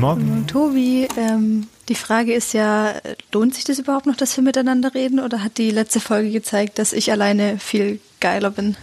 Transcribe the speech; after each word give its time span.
Guten 0.00 0.22
Morgen. 0.22 0.46
Tobi, 0.46 1.08
ähm, 1.18 1.66
die 1.90 1.94
Frage 1.94 2.32
ist 2.32 2.54
ja, 2.54 2.94
lohnt 3.34 3.54
sich 3.54 3.64
das 3.64 3.78
überhaupt 3.78 4.06
noch, 4.06 4.16
dass 4.16 4.34
wir 4.34 4.42
miteinander 4.42 4.94
reden 4.94 5.20
oder 5.20 5.44
hat 5.44 5.58
die 5.58 5.70
letzte 5.70 6.00
Folge 6.00 6.30
gezeigt, 6.30 6.78
dass 6.78 6.94
ich 6.94 7.12
alleine 7.12 7.58
viel 7.58 8.00
geiler 8.18 8.50
bin? 8.50 8.78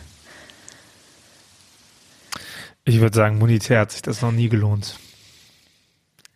Ich 2.86 3.00
würde 3.00 3.16
sagen, 3.16 3.40
monetär 3.40 3.80
hat 3.80 3.92
sich 3.92 4.04
das 4.04 4.22
noch 4.22 4.32
nie 4.32 4.48
gelohnt. 4.48 5.00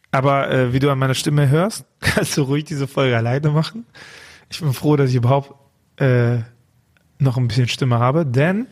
Aber 0.09 0.49
äh, 0.49 0.73
wie 0.73 0.79
du 0.79 0.89
an 0.89 0.97
meiner 0.97 1.13
Stimme 1.13 1.47
hörst, 1.47 1.85
kannst 1.99 2.35
du 2.37 2.41
ruhig 2.41 2.63
diese 2.63 2.87
Folge 2.87 3.15
alleine 3.15 3.51
machen. 3.51 3.85
Ich 4.49 4.61
bin 4.61 4.73
froh, 4.73 4.95
dass 4.95 5.11
ich 5.11 5.15
überhaupt 5.15 5.53
äh, 6.01 6.39
noch 7.19 7.37
ein 7.37 7.47
bisschen 7.47 7.67
Stimme 7.67 7.99
habe, 7.99 8.25
denn 8.25 8.65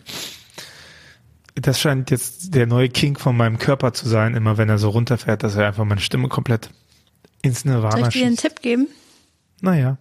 das 1.61 1.79
scheint 1.79 2.11
jetzt 2.11 2.53
der 2.55 2.67
neue 2.67 2.89
King 2.89 3.17
von 3.17 3.35
meinem 3.35 3.59
Körper 3.59 3.93
zu 3.93 4.07
sein, 4.07 4.35
immer 4.35 4.57
wenn 4.57 4.69
er 4.69 4.77
so 4.77 4.89
runterfährt, 4.89 5.43
dass 5.43 5.55
er 5.55 5.67
einfach 5.67 5.85
meine 5.85 6.01
Stimme 6.01 6.27
komplett 6.27 6.69
ins 7.41 7.65
Nirvana 7.65 7.97
Soll 7.97 8.07
ich 8.07 8.13
dir 8.13 8.25
einen 8.25 8.37
schießt. 8.37 8.41
Tipp 8.41 8.61
geben? 8.61 8.87
Naja. 9.61 9.97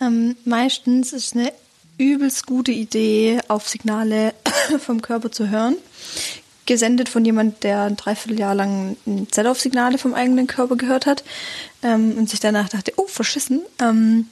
Ähm, 0.00 0.36
meistens 0.44 1.12
ist 1.12 1.34
eine 1.34 1.52
übelst 1.98 2.46
gute 2.46 2.72
Idee, 2.72 3.40
auf 3.48 3.68
Signale 3.68 4.34
vom 4.78 5.02
Körper 5.02 5.32
zu 5.32 5.48
hören. 5.48 5.76
Gesendet 6.66 7.08
von 7.08 7.24
jemand, 7.24 7.64
der 7.64 7.82
ein 7.82 7.96
Dreivierteljahr 7.96 8.54
lang 8.54 8.96
ein 9.06 9.26
Set 9.32 9.46
auf 9.46 9.58
Signale 9.58 9.98
vom 9.98 10.14
eigenen 10.14 10.46
Körper 10.46 10.76
gehört 10.76 11.06
hat 11.06 11.24
ähm, 11.82 12.12
und 12.16 12.28
sich 12.28 12.40
danach 12.40 12.68
dachte, 12.68 12.92
oh, 12.96 13.06
verschissen. 13.06 13.62
Ähm, 13.80 14.26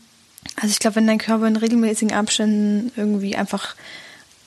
also 0.55 0.69
ich 0.69 0.79
glaube, 0.79 0.97
wenn 0.97 1.07
dein 1.07 1.19
Körper 1.19 1.47
in 1.47 1.57
regelmäßigen 1.57 2.15
Abständen 2.15 2.93
irgendwie 2.97 3.37
einfach, 3.37 3.75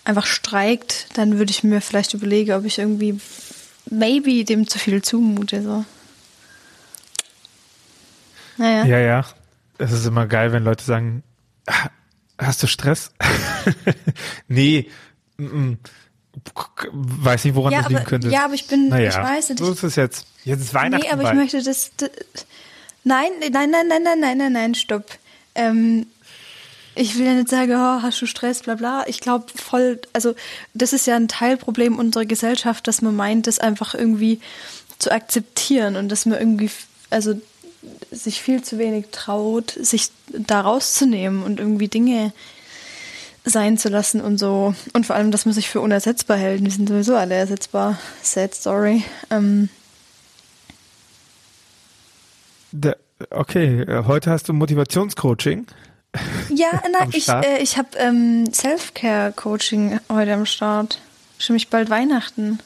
einfach 0.06 0.26
streikt, 0.26 1.08
dann 1.18 1.38
würde 1.38 1.52
ich 1.52 1.64
mir 1.64 1.82
vielleicht 1.82 2.14
überlegen, 2.14 2.54
ob 2.54 2.66
ich 2.66 2.80
irgendwie 2.80 3.20
maybe 3.90 4.44
dem 4.46 4.68
zu 4.68 4.80
viel 4.80 5.02
zumute. 5.02 5.62
So. 5.64 5.86
Naja. 8.58 8.86
Ja, 8.86 9.00
ja. 9.00 9.26
Es 9.78 9.92
ist 9.92 10.06
immer 10.06 10.28
geil, 10.28 10.52
wenn 10.52 10.64
Leute 10.64 10.84
sagen, 10.84 11.24
"Ah, 11.68 11.90
hast 12.38 12.62
du 12.64 12.68
Stress? 12.68 13.12
nee. 14.48 14.90
mm, 15.38 15.44
mm. 15.46 15.78
Weiß 16.92 17.44
nicht, 17.46 17.56
woran 17.56 17.74
Ja, 17.74 17.80
das 17.80 17.90
liegen 17.90 18.00
aber, 18.02 18.10
könnte. 18.10 18.30
ja, 18.30 18.46
aber 18.46 18.54
ich 18.54 18.68
bin, 18.68 18.90
naja, 18.90 19.10
ich 19.10 19.16
weiß 19.18 19.50
nicht. 19.50 19.60
So 19.60 19.72
ist 19.72 19.84
es 19.84 19.96
jetzt. 19.96 20.26
Jetzt 20.46 20.62
ist 20.62 20.74
Weihnachten 20.74 21.04
Nee, 21.04 21.12
aber 21.12 21.22
ich 21.24 21.28
bald. 21.30 21.38
möchte 21.38 21.62
das. 21.64 21.92
d- 21.98 22.10
Nein, 23.04 23.30
nein, 23.40 23.70
nein, 23.72 23.88
nein, 23.88 24.04
nein, 24.04 24.20
nein, 24.20 24.38
nein, 24.38 24.52
nein, 24.54 24.76
stopp. 24.76 25.06
Ähm, 25.56 26.06
ich 27.00 27.18
will 27.18 27.26
ja 27.26 27.34
nicht 27.34 27.48
sagen, 27.48 27.72
oh, 27.72 28.02
hast 28.02 28.22
du 28.22 28.26
Stress, 28.26 28.62
bla 28.62 28.76
bla. 28.76 29.06
Ich 29.08 29.22
glaube 29.22 29.46
voll, 29.56 30.02
also 30.12 30.36
das 30.74 30.92
ist 30.92 31.08
ja 31.08 31.16
ein 31.16 31.30
Teilproblem 31.30 31.98
unserer 31.98 32.26
Gesellschaft, 32.26 32.88
dass 32.88 33.02
man 33.02 33.16
meint, 33.16 33.48
das 33.48 33.60
einfach 33.60 33.94
irgendwie 33.94 34.42
zu 35.00 35.10
akzeptieren 35.10 35.96
und 35.96 36.10
dass 36.10 36.26
man 36.26 36.38
irgendwie, 36.38 36.70
also 37.10 37.40
sich 38.12 38.42
viel 38.42 38.62
zu 38.64 38.78
wenig 38.78 39.06
traut, 39.12 39.72
sich 39.72 40.10
da 40.28 40.60
rauszunehmen 40.60 41.42
und 41.44 41.62
irgendwie 41.62 41.88
Dinge 41.88 42.34
sein 43.46 43.78
zu 43.78 43.88
lassen 43.88 44.20
und 44.20 44.38
so. 44.38 44.76
Und 44.92 45.06
vor 45.06 45.16
allem, 45.16 45.32
dass 45.32 45.46
man 45.46 45.54
sich 45.54 45.70
für 45.70 45.80
unersetzbar 45.80 46.36
hält. 46.36 46.62
Wir 46.66 46.72
sind 46.72 46.90
sowieso 46.90 47.16
alle 47.16 47.36
ersetzbar. 47.36 47.98
Sad 48.22 48.54
story. 48.54 49.06
Ähm, 49.30 49.70
okay, 53.30 53.86
heute 54.06 54.32
hast 54.32 54.50
du 54.50 54.54
Motivationscoaching. 54.54 55.66
Ja, 56.50 56.82
na, 56.92 57.08
ich, 57.12 57.28
äh, 57.30 57.62
ich 57.62 57.78
habe 57.78 57.98
ähm, 57.98 58.52
Self-Care-Coaching 58.54 60.00
heute 60.10 60.34
am 60.34 60.46
Start. 60.46 61.00
Für 61.38 61.54
mich 61.54 61.70
bald 61.70 61.90
Weihnachten. 61.90 62.60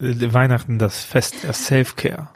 Äh, 0.00 0.32
Weihnachten, 0.32 0.78
das 0.78 1.04
Fest 1.04 1.34
der 1.42 1.52
Self-Care. 1.52 2.28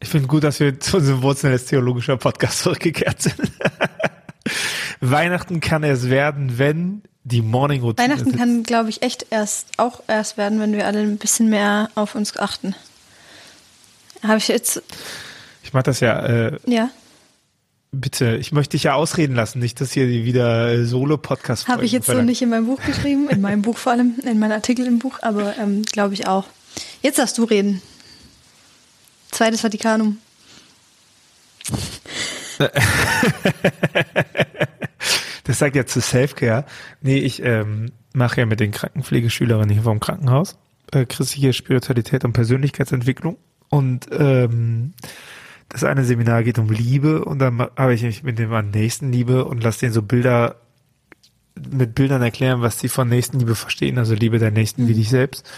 Ich 0.00 0.08
finde 0.08 0.26
gut, 0.26 0.42
dass 0.44 0.58
wir 0.58 0.80
zu 0.80 0.96
unserem 0.96 1.22
Wurzeln 1.22 1.52
als 1.52 1.66
theologischer 1.66 2.16
Podcast 2.16 2.58
zurückgekehrt 2.62 3.22
sind. 3.22 3.36
Weihnachten 5.00 5.60
kann 5.60 5.84
es 5.84 6.10
werden, 6.10 6.58
wenn 6.58 7.02
die 7.24 7.42
Morning 7.42 7.82
Routine 7.82 8.08
Weihnachten 8.08 8.30
sitzt. 8.30 8.38
kann, 8.38 8.62
glaube 8.64 8.90
ich, 8.90 9.02
echt 9.02 9.26
erst 9.30 9.68
auch 9.76 10.02
erst 10.08 10.36
werden, 10.36 10.58
wenn 10.60 10.72
wir 10.72 10.86
alle 10.86 11.00
ein 11.00 11.18
bisschen 11.18 11.48
mehr 11.50 11.90
auf 11.94 12.14
uns 12.14 12.36
achten. 12.36 12.74
Habe 14.22 14.38
ich 14.38 14.48
jetzt, 14.48 14.82
Ich 15.62 15.72
mache 15.72 15.84
das 15.84 16.00
ja, 16.00 16.18
äh, 16.24 16.58
ja, 16.66 16.90
bitte, 17.92 18.36
ich 18.36 18.52
möchte 18.52 18.72
dich 18.76 18.84
ja 18.84 18.94
ausreden 18.94 19.36
lassen, 19.36 19.58
nicht, 19.60 19.80
dass 19.80 19.92
hier 19.92 20.08
wieder 20.08 20.72
äh, 20.72 20.84
Solo-Podcast 20.84 21.68
habe 21.68 21.84
ich 21.84 21.92
jetzt 21.92 22.06
so 22.06 22.22
nicht 22.22 22.42
in 22.42 22.48
meinem 22.48 22.66
Buch 22.66 22.80
geschrieben, 22.84 23.28
in 23.28 23.40
meinem 23.40 23.62
Buch 23.62 23.78
vor 23.78 23.92
allem, 23.92 24.16
in 24.24 24.38
meinem 24.38 24.52
Artikel 24.52 24.86
im 24.86 24.98
Buch, 24.98 25.18
aber 25.22 25.56
ähm, 25.58 25.82
glaube 25.82 26.14
ich 26.14 26.26
auch. 26.26 26.46
Jetzt 27.02 27.18
darfst 27.18 27.38
du 27.38 27.44
reden. 27.44 27.82
Zweites 29.30 29.60
Vatikanum. 29.60 30.18
Das 35.44 35.58
sagt 35.58 35.74
ja 35.74 35.84
zu 35.84 36.00
Self-Care. 36.00 36.64
Nee, 37.00 37.18
ich 37.18 37.42
ähm, 37.42 37.90
mache 38.14 38.40
ja 38.40 38.46
mit 38.46 38.60
den 38.60 38.70
Krankenpflegeschülerinnen 38.70 39.70
hier 39.70 39.82
vom 39.82 39.98
Krankenhaus 39.98 40.56
äh, 40.92 41.04
christliche 41.04 41.52
Spiritualität 41.52 42.24
und 42.24 42.32
Persönlichkeitsentwicklung. 42.32 43.38
Und 43.68 44.06
ähm, 44.12 44.92
das 45.68 45.84
eine 45.84 46.04
Seminar 46.04 46.42
geht 46.42 46.58
um 46.58 46.68
Liebe 46.70 47.24
und 47.24 47.38
dann 47.38 47.60
habe 47.60 47.94
ich 47.94 48.02
mich 48.02 48.22
mit 48.22 48.38
dem 48.38 48.52
an 48.52 48.70
Nächstenliebe 48.70 49.44
und 49.44 49.62
lasse 49.62 49.80
denen 49.80 49.92
so 49.92 50.02
Bilder 50.02 50.56
mit 51.70 51.94
Bildern 51.94 52.22
erklären, 52.22 52.62
was 52.62 52.80
sie 52.80 52.88
von 52.88 53.08
Nächstenliebe 53.08 53.54
verstehen, 53.54 53.98
also 53.98 54.14
Liebe 54.14 54.38
der 54.38 54.50
Nächsten 54.50 54.88
wie 54.88 54.94
dich 54.94 55.10
selbst. 55.10 55.48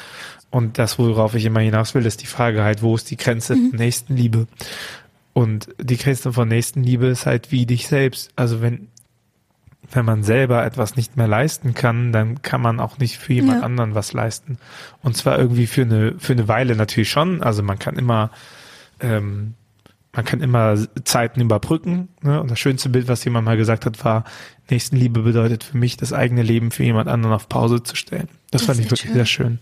Und 0.50 0.78
das, 0.78 0.98
worauf 0.98 1.34
ich 1.34 1.44
immer 1.44 1.60
hinaus 1.60 1.94
will, 1.94 2.06
ist 2.06 2.22
die 2.22 2.26
Frage 2.26 2.62
halt, 2.62 2.82
wo 2.82 2.94
ist 2.94 3.10
die 3.10 3.16
Grenze 3.16 3.54
von 3.56 3.70
Nächstenliebe? 3.78 4.46
Und 5.32 5.68
die 5.80 5.96
Grenze 5.96 6.32
von 6.32 6.48
Nächstenliebe 6.48 7.06
ist 7.06 7.26
halt 7.26 7.50
wie 7.50 7.66
dich 7.66 7.88
selbst. 7.88 8.30
Also 8.36 8.60
wenn, 8.60 8.88
wenn 9.90 10.04
man 10.04 10.22
selber 10.22 10.64
etwas 10.64 10.96
nicht 10.96 11.16
mehr 11.16 11.26
leisten 11.28 11.74
kann, 11.74 12.12
dann 12.12 12.42
kann 12.42 12.60
man 12.60 12.78
auch 12.80 12.98
nicht 12.98 13.18
für 13.18 13.32
jemand 13.32 13.60
Ja. 13.60 13.64
anderen 13.66 13.94
was 13.94 14.12
leisten. 14.12 14.58
Und 15.02 15.16
zwar 15.16 15.38
irgendwie 15.38 15.66
für 15.66 15.82
eine, 15.82 16.14
für 16.18 16.32
eine 16.34 16.46
Weile 16.48 16.76
natürlich 16.76 17.10
schon. 17.10 17.42
Also 17.42 17.62
man 17.62 17.78
kann 17.78 17.96
immer, 17.96 18.30
ähm, 19.00 19.54
man 20.14 20.24
kann 20.24 20.40
immer 20.40 20.76
Zeiten 21.04 21.40
überbrücken. 21.40 22.08
Ne? 22.22 22.40
Und 22.40 22.50
das 22.50 22.58
schönste 22.58 22.88
Bild, 22.88 23.08
was 23.08 23.24
jemand 23.24 23.44
mal 23.44 23.56
gesagt 23.56 23.84
hat, 23.86 24.04
war, 24.04 24.24
Nächstenliebe 24.70 25.20
bedeutet 25.22 25.64
für 25.64 25.76
mich, 25.76 25.96
das 25.96 26.12
eigene 26.12 26.42
Leben 26.42 26.70
für 26.70 26.84
jemand 26.84 27.08
anderen 27.08 27.34
auf 27.34 27.48
Pause 27.48 27.82
zu 27.82 27.96
stellen. 27.96 28.28
Das, 28.50 28.62
Das 28.62 28.66
fand 28.66 28.78
ich 28.80 28.86
wirklich 28.86 29.00
schön. 29.02 29.14
sehr 29.14 29.26
schön. 29.26 29.58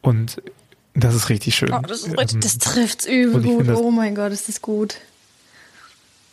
Und 0.00 0.42
das 0.94 1.14
ist 1.14 1.28
richtig 1.28 1.54
schön. 1.54 1.72
Oh, 1.72 1.80
das, 1.86 2.00
ist 2.06 2.18
richtig, 2.18 2.40
das 2.40 2.58
trifft's 2.58 3.06
übel 3.06 3.42
gut. 3.42 3.56
finde 3.58 3.64
das- 3.72 3.80
Oh 3.80 3.90
mein 3.90 4.14
Gott, 4.14 4.32
ist 4.32 4.48
das 4.48 4.60
gut. 4.62 4.96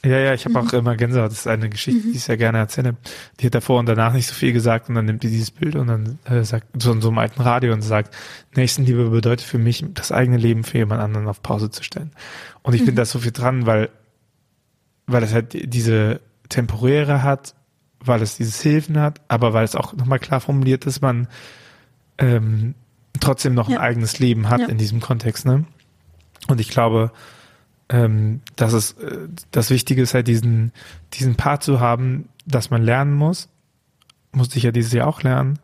Ja, 0.05 0.17
ja, 0.17 0.33
ich 0.33 0.45
habe 0.45 0.57
Mhm. 0.61 0.67
auch 0.67 0.73
immer 0.73 0.95
Gänsehaut. 0.95 1.29
Das 1.31 1.39
ist 1.39 1.47
eine 1.47 1.69
Geschichte, 1.69 2.01
die 2.01 2.15
ich 2.15 2.23
sehr 2.23 2.37
gerne 2.37 2.57
erzähle. 2.59 2.95
Die 3.39 3.45
hat 3.47 3.53
davor 3.55 3.79
und 3.79 3.85
danach 3.85 4.13
nicht 4.13 4.27
so 4.27 4.33
viel 4.33 4.53
gesagt 4.53 4.87
und 4.87 4.95
dann 4.95 5.03
nimmt 5.05 5.23
die 5.23 5.29
dieses 5.29 5.51
Bild 5.51 5.75
und 5.75 5.87
dann 5.87 6.19
äh, 6.23 6.43
sagt 6.43 6.67
so 6.81 6.93
in 6.93 7.01
so 7.01 7.09
einem 7.09 7.17
alten 7.17 7.41
Radio 7.41 7.73
und 7.73 7.81
sagt, 7.81 8.15
Nächstenliebe 8.55 9.09
bedeutet 9.09 9.45
für 9.45 9.57
mich, 9.57 9.83
das 9.93 10.13
eigene 10.13 10.37
Leben 10.37 10.63
für 10.63 10.77
jemand 10.77 11.01
anderen 11.01 11.27
auf 11.27 11.41
Pause 11.41 11.69
zu 11.69 11.83
stellen. 11.83 12.11
Und 12.61 12.75
ich 12.75 12.81
Mhm. 12.81 12.85
finde 12.85 13.01
da 13.01 13.05
so 13.05 13.19
viel 13.19 13.31
dran, 13.33 13.65
weil 13.65 13.89
weil 15.11 15.23
es 15.23 15.33
halt 15.33 15.73
diese 15.73 16.21
temporäre 16.49 17.23
hat, 17.23 17.55
weil 17.99 18.21
es 18.21 18.37
dieses 18.37 18.61
Hilfen 18.61 18.99
hat, 18.99 19.19
aber 19.27 19.53
weil 19.53 19.65
es 19.65 19.75
auch 19.75 19.91
nochmal 19.93 20.19
klar 20.19 20.39
formuliert, 20.39 20.85
dass 20.85 21.01
man 21.01 21.27
ähm, 22.19 22.75
trotzdem 23.19 23.53
noch 23.53 23.69
Ja. 23.69 23.77
ein 23.79 23.83
eigenes 23.83 24.19
Leben 24.19 24.49
hat 24.49 24.61
Ja. 24.61 24.67
in 24.67 24.77
diesem 24.77 24.99
Kontext. 24.99 25.45
Ne? 25.45 25.65
Und 26.47 26.61
ich 26.61 26.69
glaube, 26.69 27.11
ähm, 27.89 28.41
dass 28.55 28.73
es 28.73 28.93
äh, 28.93 29.27
das 29.51 29.69
Wichtige 29.69 30.01
ist 30.01 30.13
halt 30.13 30.27
diesen 30.27 30.71
diesen 31.13 31.35
Part 31.35 31.63
zu 31.63 31.79
haben, 31.79 32.29
dass 32.45 32.69
man 32.69 32.83
lernen 32.83 33.13
muss, 33.13 33.49
musste 34.31 34.57
ich 34.57 34.63
ja 34.63 34.71
dieses 34.71 34.93
Jahr 34.93 35.07
auch 35.07 35.23
lernen, 35.23 35.59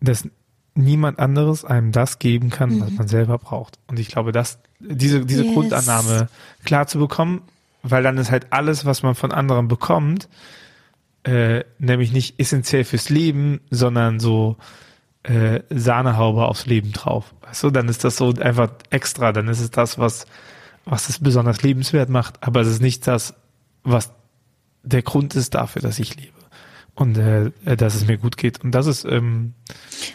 dass 0.00 0.28
niemand 0.74 1.18
anderes 1.18 1.64
einem 1.64 1.92
das 1.92 2.18
geben 2.18 2.50
kann, 2.50 2.80
was 2.80 2.90
man 2.90 3.08
selber 3.08 3.38
braucht. 3.38 3.78
Und 3.86 3.98
ich 3.98 4.08
glaube, 4.08 4.32
dass 4.32 4.58
diese 4.78 5.24
diese 5.24 5.44
Yes. 5.44 5.54
Grundannahme 5.54 6.28
klar 6.64 6.86
zu 6.86 6.98
bekommen, 6.98 7.42
weil 7.82 8.02
dann 8.02 8.18
ist 8.18 8.30
halt 8.30 8.48
alles, 8.50 8.84
was 8.84 9.02
man 9.02 9.14
von 9.14 9.32
anderen 9.32 9.68
bekommt, 9.68 10.28
äh, 11.24 11.64
nämlich 11.78 12.12
nicht 12.12 12.38
essentiell 12.38 12.84
fürs 12.84 13.08
Leben, 13.08 13.60
sondern 13.70 14.20
so 14.20 14.56
äh, 15.22 15.60
Sahnehaube 15.70 16.46
aufs 16.46 16.66
Leben 16.66 16.92
drauf. 16.92 17.34
Weißt 17.40 17.64
du, 17.64 17.70
dann 17.70 17.88
ist 17.88 18.04
das 18.04 18.16
so 18.16 18.32
einfach 18.34 18.70
extra, 18.90 19.32
dann 19.32 19.48
ist 19.48 19.60
es 19.60 19.70
das, 19.70 19.98
was, 19.98 20.26
was 20.86 21.08
es 21.10 21.18
besonders 21.18 21.60
lebenswert 21.62 22.08
macht, 22.08 22.42
aber 22.42 22.62
es 22.62 22.68
ist 22.68 22.80
nicht 22.80 23.06
das, 23.06 23.34
was 23.82 24.10
der 24.82 25.02
Grund 25.02 25.34
ist 25.34 25.54
dafür, 25.54 25.82
dass 25.82 25.98
ich 25.98 26.16
lebe. 26.16 26.32
Und 26.94 27.18
äh, 27.18 27.50
dass 27.76 27.94
es 27.94 28.06
mir 28.06 28.16
gut 28.16 28.38
geht. 28.38 28.64
Und 28.64 28.70
das 28.70 28.86
ist, 28.86 29.04
ähm, 29.04 29.52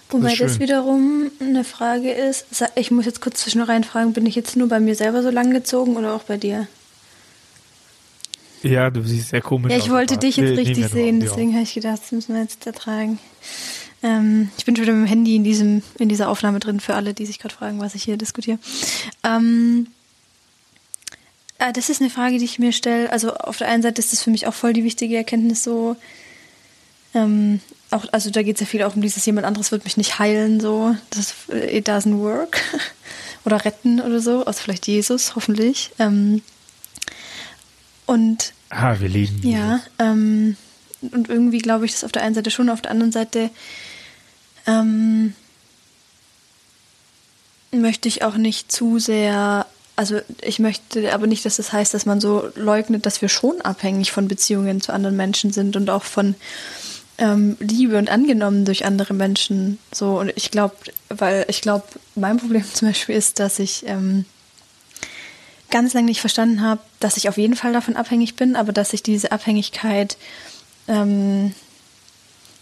Wobei 0.10 0.32
ist 0.34 0.42
das 0.42 0.60
wiederum 0.60 1.30
eine 1.40 1.64
Frage 1.64 2.12
ist. 2.12 2.48
Ich 2.74 2.90
muss 2.90 3.06
jetzt 3.06 3.22
kurz 3.22 3.42
zwischen 3.42 3.62
rein 3.62 3.84
fragen, 3.84 4.14
bin 4.14 4.26
ich 4.26 4.34
jetzt 4.34 4.56
nur 4.56 4.68
bei 4.68 4.80
mir 4.80 4.96
selber 4.96 5.22
so 5.22 5.30
lang 5.30 5.52
gezogen 5.52 5.96
oder 5.96 6.16
auch 6.16 6.24
bei 6.24 6.38
dir? 6.38 6.68
ja, 8.64 8.90
du 8.90 9.04
siehst 9.04 9.30
sehr 9.30 9.42
komisch 9.42 9.72
Ja, 9.72 9.78
aus. 9.80 9.86
ich 9.86 9.92
wollte 9.92 10.18
dich 10.18 10.38
jetzt 10.38 10.58
richtig 10.58 10.78
ja 10.78 10.88
sehen, 10.90 11.18
Audio. 11.18 11.30
deswegen 11.30 11.54
habe 11.54 11.64
ich 11.64 11.74
gedacht, 11.74 12.00
das 12.02 12.12
müssen 12.12 12.34
wir 12.36 12.42
jetzt 12.42 12.66
ertragen. 12.66 13.20
Ähm, 14.04 14.50
ich 14.58 14.66
bin 14.66 14.76
schon 14.76 14.84
wieder 14.86 14.94
mit 14.94 15.06
dem 15.08 15.10
Handy 15.10 15.36
in, 15.36 15.44
diesem, 15.44 15.84
in 16.00 16.10
dieser 16.10 16.30
Aufnahme 16.30 16.60
drin, 16.60 16.80
für 16.80 16.96
alle, 16.96 17.14
die 17.14 17.26
sich 17.26 17.40
gerade 17.40 17.54
fragen, 17.56 17.80
was 17.80 17.96
ich 17.96 18.04
hier 18.04 18.18
diskutiere. 18.18 18.58
Ähm, 19.24 19.88
äh, 21.62 21.74
das 21.74 21.90
ist 21.90 22.02
eine 22.02 22.10
Frage, 22.10 22.38
die 22.38 22.46
ich 22.46 22.60
mir 22.60 22.72
stelle. 22.72 23.12
Also 23.12 23.34
auf 23.34 23.58
der 23.58 23.68
einen 23.68 23.84
Seite 23.84 24.02
ist 24.02 24.14
das 24.14 24.24
für 24.24 24.32
mich 24.32 24.48
auch 24.48 24.54
voll 24.54 24.74
die 24.74 24.84
wichtige 24.84 25.16
Erkenntnis 25.16 25.64
so. 25.64 25.96
Ähm, 27.14 27.60
auch, 27.90 28.06
also 28.12 28.30
da 28.30 28.42
geht 28.42 28.56
es 28.56 28.62
ja 28.62 28.68
viel 28.68 28.84
auch 28.84 28.96
um 28.96 29.02
dieses, 29.02 29.26
jemand 29.26 29.46
anderes 29.46 29.72
wird 29.72 29.84
mich 29.84 29.98
nicht 29.98 30.20
heilen, 30.20 30.60
so. 30.60 30.96
Das 31.10 31.34
it 31.50 31.88
doesn't 31.88 32.20
work. 32.20 32.62
oder 33.46 33.64
retten 33.66 34.02
oder 34.02 34.20
so. 34.20 34.46
Also 34.46 34.62
vielleicht 34.62 34.88
Jesus, 34.88 35.36
hoffentlich. 35.36 35.92
Ähm, 36.00 36.42
und 38.06 38.54
Ah, 38.74 38.96
wir 39.00 39.10
lieben 39.10 39.46
ja, 39.48 39.82
ähm, 40.00 40.56
und 41.02 41.28
irgendwie 41.28 41.58
glaube 41.58 41.86
ich 41.86 41.92
das 41.92 42.06
auf 42.06 42.14
der 42.14 42.24
einen 42.24 42.36
Seite 42.36 42.52
schon, 42.52 42.70
auf 42.70 42.82
der 42.82 42.92
anderen 42.92 43.12
Seite 43.12 43.50
ähm, 44.66 45.36
möchte 47.72 48.08
ich 48.08 48.24
auch 48.24 48.36
nicht 48.36 48.72
zu 48.72 48.98
sehr, 48.98 49.66
also 50.02 50.20
ich 50.42 50.58
möchte 50.58 51.14
aber 51.14 51.28
nicht, 51.28 51.46
dass 51.46 51.58
das 51.58 51.72
heißt, 51.72 51.94
dass 51.94 52.08
man 52.08 52.20
so 52.20 52.50
leugnet, 52.56 53.06
dass 53.06 53.22
wir 53.22 53.30
schon 53.30 53.62
abhängig 53.62 54.12
von 54.12 54.28
Beziehungen 54.28 54.82
zu 54.82 54.92
anderen 54.92 55.16
Menschen 55.16 55.54
sind 55.54 55.76
und 55.76 55.92
auch 55.92 56.02
von 56.02 56.34
ähm, 57.20 57.56
Liebe 57.60 58.00
und 58.00 58.10
angenommen 58.10 58.66
durch 58.66 58.84
andere 58.84 59.14
Menschen. 59.14 59.78
So 59.92 60.20
und 60.20 60.34
ich 60.36 60.50
glaube, 60.50 60.74
weil 61.10 61.46
ich 61.50 61.62
glaube, 61.62 61.86
mein 62.16 62.38
Problem 62.38 62.66
zum 62.74 62.88
Beispiel 62.88 63.14
ist, 63.14 63.40
dass 63.40 63.60
ich 63.60 63.86
ähm, 63.86 64.26
ganz 65.70 65.94
lange 65.94 66.08
nicht 66.08 66.22
verstanden 66.22 66.64
habe, 66.64 66.82
dass 67.00 67.18
ich 67.18 67.30
auf 67.30 67.38
jeden 67.38 67.56
Fall 67.56 67.72
davon 67.72 67.96
abhängig 67.96 68.36
bin, 68.36 68.56
aber 68.56 68.74
dass 68.74 68.94
ich 68.94 69.04
diese 69.04 69.32
Abhängigkeit 69.32 70.18
ähm, 70.88 71.54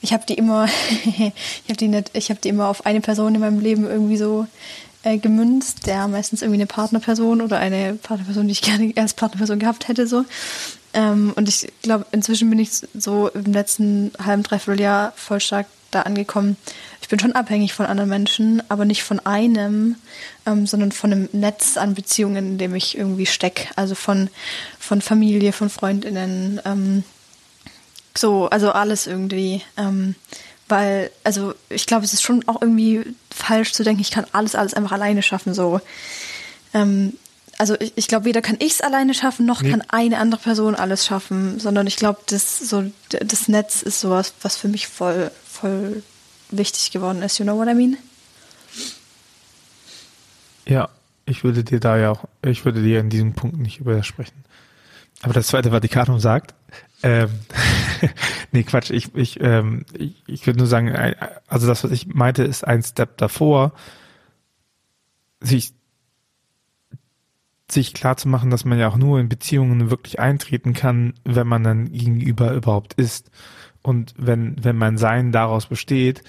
ich 0.01 0.11
habe 0.11 0.25
die 0.27 0.33
immer, 0.33 0.65
ich 1.05 1.69
habe 1.69 1.77
die 1.79 1.87
nicht, 1.87 2.11
ich 2.11 2.29
habe 2.29 2.41
die 2.41 2.49
immer 2.49 2.67
auf 2.67 2.85
eine 2.85 2.99
Person 2.99 3.33
in 3.33 3.39
meinem 3.41 3.61
Leben 3.61 3.87
irgendwie 3.87 4.17
so 4.17 4.45
äh, 5.03 5.17
gemünzt, 5.17 5.85
der 5.87 6.07
meistens 6.07 6.41
irgendwie 6.41 6.59
eine 6.59 6.67
Partnerperson 6.67 7.41
oder 7.41 7.57
eine 7.57 7.93
Partnerperson, 7.95 8.47
die 8.47 8.51
ich 8.51 8.61
gerne 8.61 8.93
als 8.95 9.13
Partnerperson 9.13 9.59
gehabt 9.59 9.87
hätte, 9.87 10.07
so. 10.07 10.25
Ähm, 10.93 11.33
und 11.35 11.47
ich 11.47 11.71
glaube, 11.81 12.05
inzwischen 12.11 12.49
bin 12.49 12.59
ich 12.59 12.71
so 12.93 13.29
im 13.29 13.53
letzten 13.53 14.11
halben, 14.23 14.43
dreiviertel 14.43 14.81
Jahr 14.81 15.13
voll 15.15 15.39
stark 15.39 15.67
da 15.91 16.01
angekommen. 16.01 16.57
Ich 17.01 17.07
bin 17.09 17.19
schon 17.19 17.33
abhängig 17.33 17.73
von 17.73 17.85
anderen 17.85 18.09
Menschen, 18.09 18.61
aber 18.69 18.85
nicht 18.85 19.03
von 19.03 19.19
einem, 19.19 19.95
ähm, 20.45 20.67
sondern 20.67 20.91
von 20.91 21.11
einem 21.11 21.29
Netz 21.31 21.77
an 21.77 21.95
Beziehungen, 21.95 22.53
in 22.53 22.57
dem 22.57 22.75
ich 22.75 22.97
irgendwie 22.97 23.25
stecke. 23.25 23.67
Also 23.75 23.95
von, 23.95 24.29
von 24.79 25.01
Familie, 25.01 25.53
von 25.53 25.69
Freundinnen, 25.69 26.61
ähm, 26.65 27.03
so, 28.17 28.49
also 28.49 28.71
alles 28.71 29.07
irgendwie. 29.07 29.61
Ähm, 29.77 30.15
weil, 30.69 31.11
also 31.23 31.53
ich 31.69 31.85
glaube, 31.85 32.05
es 32.05 32.13
ist 32.13 32.21
schon 32.21 32.47
auch 32.47 32.61
irgendwie 32.61 33.03
falsch 33.31 33.73
zu 33.73 33.83
denken, 33.83 34.01
ich 34.01 34.11
kann 34.11 34.25
alles, 34.31 34.55
alles 34.55 34.73
einfach 34.73 34.91
alleine 34.91 35.21
schaffen. 35.21 35.53
So. 35.53 35.81
Ähm, 36.73 37.13
also 37.57 37.75
ich, 37.79 37.93
ich 37.95 38.07
glaube, 38.07 38.25
weder 38.25 38.41
kann 38.41 38.55
ich 38.59 38.73
es 38.73 38.81
alleine 38.81 39.13
schaffen, 39.13 39.45
noch 39.45 39.61
Nee. 39.61 39.71
kann 39.71 39.83
eine 39.89 40.17
andere 40.17 40.41
Person 40.41 40.75
alles 40.75 41.05
schaffen, 41.05 41.59
sondern 41.59 41.87
ich 41.87 41.97
glaube, 41.97 42.19
das 42.27 42.59
so 42.59 42.89
das 43.09 43.47
Netz 43.47 43.81
ist 43.81 43.99
sowas, 43.99 44.33
was 44.41 44.55
für 44.55 44.69
mich 44.69 44.87
voll, 44.87 45.31
voll 45.45 46.03
wichtig 46.51 46.91
geworden 46.91 47.21
ist. 47.21 47.37
You 47.39 47.43
know 47.43 47.57
what 47.57 47.67
I 47.67 47.73
mean? 47.73 47.97
Ja, 50.65 50.89
ich 51.25 51.43
würde 51.43 51.63
dir 51.63 51.79
da 51.79 51.97
ja 51.97 52.11
auch, 52.11 52.25
ich 52.43 52.63
würde 52.63 52.81
dir 52.81 52.99
in 52.99 53.09
diesem 53.09 53.33
Punkt 53.33 53.57
nicht 53.57 53.85
widersprechen. 53.85 54.43
Aber 55.21 55.33
das 55.33 55.47
zweite 55.47 55.71
Vatikanum 55.71 56.19
sagt, 56.19 56.55
ähm, 57.03 57.29
nee, 58.51 58.63
Quatsch, 58.63 58.89
ich, 58.89 59.13
ich, 59.15 59.39
ähm, 59.41 59.85
ich, 59.97 60.23
ich 60.27 60.47
würde 60.47 60.59
nur 60.59 60.67
sagen, 60.67 60.93
also 61.47 61.67
das, 61.67 61.83
was 61.83 61.91
ich 61.91 62.07
meinte, 62.07 62.43
ist 62.43 62.65
ein 62.65 62.83
Step 62.83 63.17
davor, 63.17 63.73
sich, 65.41 65.73
sich 67.69 67.93
klar 67.93 68.17
zu 68.17 68.27
machen, 68.27 68.49
dass 68.49 68.65
man 68.65 68.79
ja 68.79 68.87
auch 68.89 68.97
nur 68.97 69.19
in 69.19 69.29
Beziehungen 69.29 69.89
wirklich 69.89 70.19
eintreten 70.19 70.73
kann, 70.73 71.13
wenn 71.23 71.47
man 71.47 71.63
dann 71.63 71.91
gegenüber 71.91 72.53
überhaupt 72.53 72.93
ist. 72.93 73.29
Und 73.81 74.13
wenn, 74.17 74.63
wenn 74.63 74.75
mein 74.75 74.97
Sein 74.97 75.31
daraus 75.31 75.67
besteht, 75.67 76.23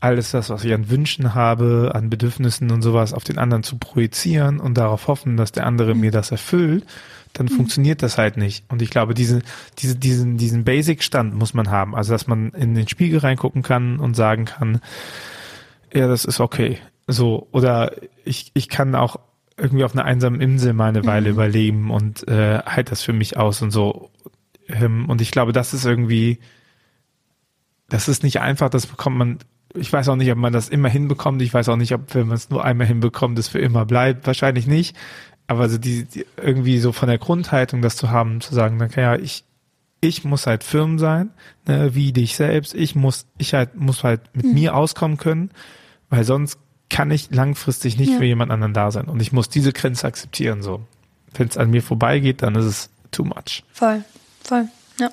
alles 0.00 0.30
das, 0.32 0.50
was 0.50 0.64
ich 0.64 0.74
an 0.74 0.90
Wünschen 0.90 1.34
habe, 1.34 1.92
an 1.94 2.10
Bedürfnissen 2.10 2.70
und 2.70 2.82
sowas 2.82 3.12
auf 3.12 3.24
den 3.24 3.38
anderen 3.38 3.62
zu 3.62 3.78
projizieren 3.78 4.60
und 4.60 4.76
darauf 4.76 5.08
hoffen, 5.08 5.36
dass 5.36 5.52
der 5.52 5.66
andere 5.66 5.94
mir 5.94 6.10
das 6.10 6.30
erfüllt, 6.30 6.84
dann 7.32 7.48
funktioniert 7.48 8.02
das 8.02 8.18
halt 8.18 8.36
nicht. 8.36 8.64
Und 8.68 8.82
ich 8.82 8.90
glaube, 8.90 9.14
diese, 9.14 9.42
diese, 9.78 9.96
diesen, 9.96 10.36
diesen 10.36 10.64
Basic-Stand 10.64 11.34
muss 11.34 11.54
man 11.54 11.70
haben. 11.70 11.94
Also, 11.94 12.12
dass 12.12 12.26
man 12.26 12.50
in 12.50 12.74
den 12.74 12.88
Spiegel 12.88 13.18
reingucken 13.18 13.62
kann 13.62 13.98
und 13.98 14.14
sagen 14.14 14.44
kann, 14.44 14.80
ja, 15.92 16.08
das 16.08 16.24
ist 16.24 16.40
okay. 16.40 16.78
So, 17.06 17.46
oder 17.52 17.92
ich, 18.24 18.50
ich 18.54 18.68
kann 18.68 18.94
auch 18.94 19.18
irgendwie 19.56 19.84
auf 19.84 19.94
einer 19.94 20.04
einsamen 20.04 20.40
Insel 20.40 20.72
mal 20.72 20.88
eine 20.88 21.04
Weile 21.06 21.30
überleben 21.30 21.90
und 21.90 22.26
äh, 22.28 22.58
halt 22.58 22.90
das 22.90 23.02
für 23.02 23.12
mich 23.12 23.36
aus 23.36 23.62
und 23.62 23.70
so. 23.70 24.10
Ähm, 24.68 25.08
und 25.08 25.20
ich 25.20 25.30
glaube, 25.30 25.52
das 25.52 25.72
ist 25.72 25.84
irgendwie, 25.84 26.38
das 27.88 28.08
ist 28.08 28.22
nicht 28.22 28.40
einfach, 28.40 28.68
das 28.68 28.86
bekommt 28.86 29.16
man, 29.16 29.38
ich 29.74 29.92
weiß 29.92 30.08
auch 30.08 30.16
nicht, 30.16 30.30
ob 30.30 30.38
man 30.38 30.52
das 30.52 30.68
immer 30.68 30.88
hinbekommt, 30.88 31.40
ich 31.42 31.54
weiß 31.54 31.68
auch 31.68 31.76
nicht, 31.76 31.94
ob 31.94 32.14
wenn 32.14 32.26
man 32.26 32.36
es 32.36 32.50
nur 32.50 32.64
einmal 32.64 32.86
hinbekommt, 32.86 33.38
es 33.38 33.48
für 33.48 33.58
immer 33.58 33.86
bleibt, 33.86 34.26
wahrscheinlich 34.26 34.66
nicht. 34.66 34.96
Aber 35.46 35.68
so 35.68 35.78
die, 35.78 36.04
die 36.04 36.26
irgendwie 36.36 36.78
so 36.78 36.92
von 36.92 37.08
der 37.08 37.18
Grundhaltung, 37.18 37.82
das 37.82 37.96
zu 37.96 38.10
haben, 38.10 38.40
zu 38.40 38.54
sagen, 38.54 38.76
na 38.78 38.88
ja, 39.00 39.14
ich, 39.16 39.44
ich 40.00 40.24
muss 40.24 40.46
halt 40.46 40.64
firm 40.64 40.98
sein, 40.98 41.30
ne, 41.66 41.94
wie 41.94 42.12
dich 42.12 42.36
selbst, 42.36 42.74
ich 42.74 42.94
muss, 42.94 43.26
ich 43.38 43.54
halt, 43.54 43.76
muss 43.76 44.02
halt 44.02 44.20
mit 44.34 44.46
mir 44.46 44.74
auskommen 44.74 45.18
können, 45.18 45.50
weil 46.10 46.24
sonst 46.24 46.58
kann 46.90 47.10
ich 47.10 47.30
langfristig 47.30 47.96
nicht 47.96 48.12
Ja. 48.12 48.18
für 48.18 48.24
jemand 48.24 48.50
anderen 48.52 48.74
da 48.74 48.90
sein. 48.90 49.06
Und 49.06 49.20
ich 49.20 49.32
muss 49.32 49.48
diese 49.48 49.72
Grenze 49.72 50.06
akzeptieren, 50.06 50.62
so. 50.62 50.82
Wenn 51.34 51.48
es 51.48 51.56
an 51.56 51.70
mir 51.70 51.82
vorbeigeht, 51.82 52.42
dann 52.42 52.54
ist 52.54 52.64
es 52.64 52.90
too 53.10 53.24
much. 53.24 53.62
Voll, 53.72 54.04
voll, 54.42 54.68
ja. 54.98 55.10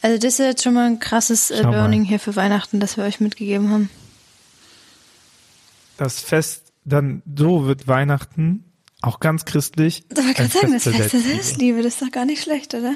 Also 0.00 0.18
das 0.18 0.34
ist 0.34 0.38
jetzt 0.38 0.62
schon 0.64 0.74
mal 0.74 0.86
ein 0.86 0.98
krasses 1.00 1.50
äh. 1.50 1.62
Learning 1.62 2.04
hier 2.04 2.18
für 2.18 2.34
Weihnachten, 2.36 2.80
das 2.80 2.96
wir 2.96 3.04
euch 3.04 3.20
mitgegeben 3.20 3.70
haben. 3.70 3.90
Das 5.96 6.20
Fest, 6.20 6.72
dann, 6.84 7.22
so 7.36 7.66
wird 7.66 7.86
Weihnachten 7.86 8.64
auch 9.02 9.20
ganz 9.20 9.44
christlich. 9.44 10.04
Ich 10.08 10.16
kann 10.16 10.46
ein 10.46 10.50
sagen, 10.50 10.72
das 10.72 10.84
Fest 10.84 11.12
der 11.12 11.20
Selbstliebe. 11.20 11.82
Das 11.82 11.94
ist 11.94 12.02
doch 12.02 12.10
gar 12.10 12.24
nicht 12.24 12.42
schlecht, 12.42 12.74
oder? 12.74 12.94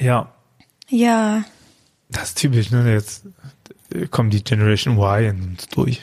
Ja, 0.00 0.32
Ja, 0.88 1.44
das 2.08 2.30
ist 2.30 2.38
typisch, 2.38 2.70
ne? 2.70 2.90
Jetzt 2.92 3.22
kommt 4.10 4.32
die 4.32 4.42
Generation 4.42 4.96
Y 4.98 5.24
in 5.30 5.42
uns 5.50 5.68
durch. 5.68 6.00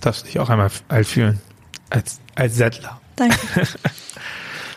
Darfst 0.00 0.26
dich 0.26 0.38
auch 0.40 0.50
einmal 0.50 0.70
alt 0.88 1.06
fühlen. 1.06 1.40
Als, 1.88 2.20
als 2.34 2.56
Settler. 2.56 3.00
danke. 3.16 3.38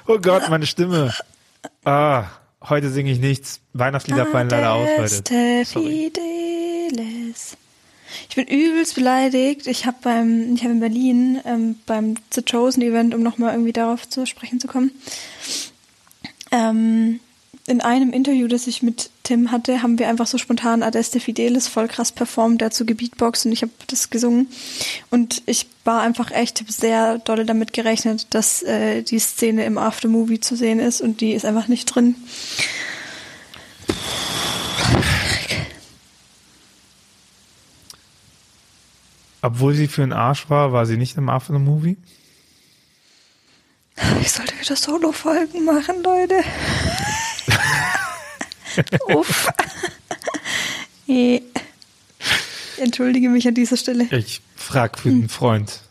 Oh 0.08 0.17
Gott, 0.17 0.50
meine 0.50 0.65
Stimme. 0.65 1.13
Ah, 1.86 2.24
heute 2.63 2.89
singe 2.89 3.12
ich 3.12 3.19
nichts. 3.19 3.60
Weihnachtslieder 3.74 4.25
fallen 4.25 4.50
leider 4.50 4.74
aus 4.74 4.89
heute. 4.98 5.63
Sorry. 5.65 6.12
Ich 8.29 8.36
bin 8.36 8.45
übelst 8.45 8.95
beleidigt. 8.95 9.65
Ich 9.65 9.86
habe 9.88 9.98
beim, 10.01 10.53
ich 10.53 10.63
habe 10.63 10.74
in 10.74 10.79
Berlin 10.79 11.41
ähm, 11.45 11.75
beim 11.88 12.15
The 12.31 12.43
Chosen 12.43 12.83
Event, 12.83 13.15
um 13.15 13.24
nochmal 13.24 13.53
irgendwie 13.53 13.74
darauf 13.74 14.07
zu 14.07 14.27
sprechen 14.27 14.59
zu 14.59 14.67
kommen, 14.67 14.91
ähm, 16.51 17.19
in 17.65 17.81
einem 17.81 18.12
Interview, 18.13 18.48
das 18.48 18.67
ich 18.67 18.81
mit 18.81 19.12
Tim 19.24 19.51
hatte, 19.51 19.83
haben 19.83 20.00
wir 20.00 20.09
einfach 20.09 20.25
so 20.25 20.39
spontan 20.39 20.81
Adeste 20.81 21.19
Fidelis 21.19 21.67
voll 21.67 21.88
krass 21.88 22.12
performt, 22.12 22.62
dazu 22.62 22.86
gebeatboxt 22.86 23.45
und 23.45 23.51
ich 23.51 23.62
habe 23.62 23.71
das 23.88 24.09
gesungen. 24.09 24.48
Und 25.12 25.43
ich 25.45 25.67
war 25.83 26.01
einfach 26.01 26.31
echt, 26.31 26.63
sehr 26.67 27.19
doll 27.19 27.45
damit 27.45 27.74
gerechnet, 27.74 28.27
dass 28.31 28.63
äh, 28.63 29.03
die 29.03 29.19
Szene 29.19 29.65
im 29.65 29.77
Aftermovie 29.77 30.39
zu 30.39 30.55
sehen 30.55 30.79
ist 30.79 31.01
und 31.01 31.21
die 31.21 31.33
ist 31.33 31.45
einfach 31.45 31.67
nicht 31.67 31.86
drin. 31.86 32.15
Obwohl 39.41 39.74
sie 39.74 39.88
für 39.88 40.03
einen 40.03 40.13
Arsch 40.13 40.50
war, 40.50 40.74
war 40.74 40.86
sie 40.86 40.98
nicht 40.98 41.17
im 41.17 41.29
After-Movie. 41.29 41.98
Ich 44.22 44.31
sollte 44.31 44.53
wieder 44.60 44.75
Solo-Folgen 44.75 45.65
machen, 45.65 46.03
Leute. 46.03 46.41
Uff. 49.15 49.48
Nee. 51.08 51.41
Entschuldige 52.77 53.29
mich 53.29 53.48
an 53.48 53.53
dieser 53.55 53.75
Stelle. 53.77 54.05
Ich 54.15 54.41
frag 54.55 54.98
für 54.98 55.10
einen 55.10 55.27
Freund. 55.29 55.81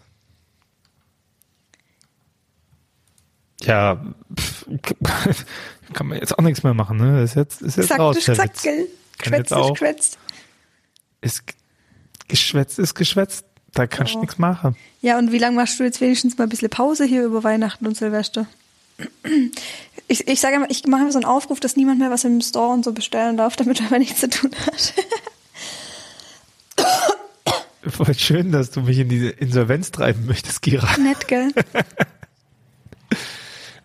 Ja, 3.61 4.00
pff, 4.38 4.67
kann 5.93 6.07
man 6.07 6.19
jetzt 6.19 6.38
auch 6.38 6.43
nichts 6.43 6.62
mehr 6.62 6.75
machen, 6.75 6.97
ne? 6.99 7.23
Ist 7.23 7.35
jetzt, 7.35 7.61
ist 7.61 7.76
jetzt 7.76 7.88
Zack, 7.88 7.99
raus, 7.99 8.19
zack, 8.21 8.38
Witz. 8.38 8.62
gell? 8.62 8.87
Kann 9.19 9.33
jetzt 9.35 9.49
Geschwätzt 9.49 9.50
ist 9.50 9.57
auch. 9.57 9.73
geschwätzt. 9.73 10.19
Ist 11.21 11.43
geschwätzt, 12.28 12.78
ist 12.78 12.94
geschwätzt. 12.94 13.44
Da 13.75 13.87
kannst 13.87 14.14
du 14.14 14.18
Oh. 14.18 14.20
nichts 14.23 14.38
machen. 14.38 14.76
Ja, 15.02 15.18
und 15.18 15.30
wie 15.30 15.38
lange 15.38 15.56
machst 15.56 15.78
du 15.78 15.85
jetzt 15.85 16.00
wenigstens 16.00 16.38
mal 16.38 16.44
ein 16.44 16.50
bisschen 16.50 16.70
Pause 16.70 17.04
hier 17.04 17.25
über 17.25 17.44
Weihnachten 17.44 17.87
und 17.87 17.97
Silvester? 17.97 18.47
Ich, 20.08 20.26
ich 20.26 20.40
sage 20.40 20.56
immer, 20.56 20.70
ich 20.70 20.85
mache 20.87 21.02
immer 21.02 21.12
so 21.12 21.18
einen 21.18 21.26
Aufruf, 21.26 21.61
dass 21.61 21.76
niemand 21.76 22.00
mehr 22.00 22.11
was 22.11 22.25
im 22.25 22.40
Store 22.40 22.73
und 22.73 22.85
so 22.85 22.92
bestellen 22.92 23.37
darf, 23.37 23.56
damit 23.56 23.80
er 23.80 23.87
aber 23.87 23.99
nichts 23.99 24.20
zu 24.20 24.28
tun 24.28 24.50
hat. 24.66 24.94
voll 27.87 28.14
schön, 28.14 28.52
dass 28.52 28.70
du 28.70 28.80
mich 28.80 28.99
in 28.99 29.08
diese 29.08 29.28
Insolvenz 29.28 29.90
treiben 29.90 30.26
möchtest, 30.26 30.62
Kira. 30.62 30.88
Nett, 30.99 31.28
gell? 31.28 31.52